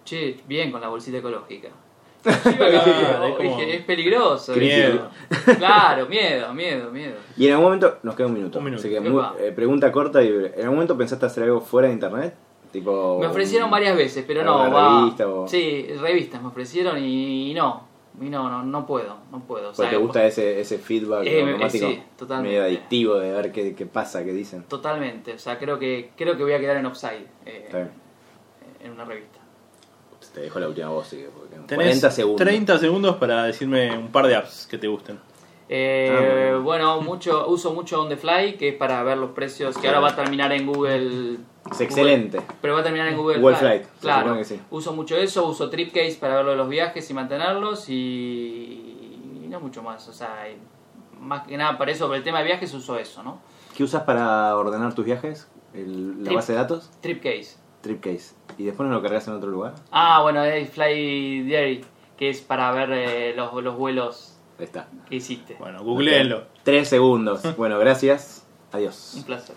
[0.05, 1.69] che, bien con la bolsita ecológica.
[2.23, 4.55] Claro, es como- dije, es peligroso.
[4.55, 5.09] Miedo.
[5.57, 7.15] Claro, miedo, miedo, miedo.
[7.37, 8.59] Y en algún momento, nos queda un minuto.
[8.59, 8.79] Un minuto.
[8.81, 9.09] Así que Epa.
[9.09, 10.53] muy- eh, pregunta corta y breve.
[10.55, 12.33] ¿En algún momento pensaste hacer algo fuera de internet?
[12.71, 13.19] Tipo.
[13.19, 14.99] Me ofrecieron varias veces, pero no, ¿Alguna va.
[15.01, 17.91] revista o- Sí, revistas me ofrecieron y, y no.
[18.21, 19.69] Y no, no, no puedo, no puedo.
[19.69, 22.49] O Porque sea, te gusta ese, ese feedback Eh, automático sí, totalmente.
[22.51, 24.63] medio adictivo de ver qué, qué pasa, qué dicen.
[24.63, 27.87] Totalmente, o sea, creo que creo que voy a quedar en offside eh,
[28.83, 29.39] en una revista.
[30.33, 32.41] Te dejo la última voz, sí, porque en Tenés 40 segundos.
[32.47, 35.19] 30 segundos para decirme un par de apps que te gusten.
[35.69, 39.77] Eh, Ah, bueno, mucho uso mucho On the Fly, que es para ver los precios,
[39.77, 41.37] que ahora va a terminar en Google
[41.71, 42.41] Es excelente.
[42.61, 44.35] Pero va a terminar en Google, Google Flight, se Claro.
[44.35, 44.59] que sí.
[44.71, 47.93] Uso mucho eso, uso Tripcase para ver lo de los viajes y mantenerlos y,
[49.43, 50.07] y no mucho más.
[50.09, 50.45] O sea,
[51.19, 53.39] más que nada para eso, por el tema de viajes uso eso, ¿no?
[53.75, 55.47] ¿Qué usas para ordenar tus viajes?
[55.73, 56.35] El- la Trip.
[56.35, 57.55] base de datos, Tripcase.
[57.81, 58.35] Tripcase.
[58.57, 59.73] ¿Y después no lo cargas en otro lugar?
[59.91, 61.83] Ah, bueno, es Fly Diary,
[62.17, 64.87] que es para ver eh, los, los vuelos Ahí está.
[65.09, 65.55] que hiciste.
[65.59, 66.43] Bueno, googleenlo.
[66.63, 67.41] Tres segundos.
[67.57, 68.45] Bueno, gracias.
[68.71, 69.13] Adiós.
[69.17, 69.55] Un placer.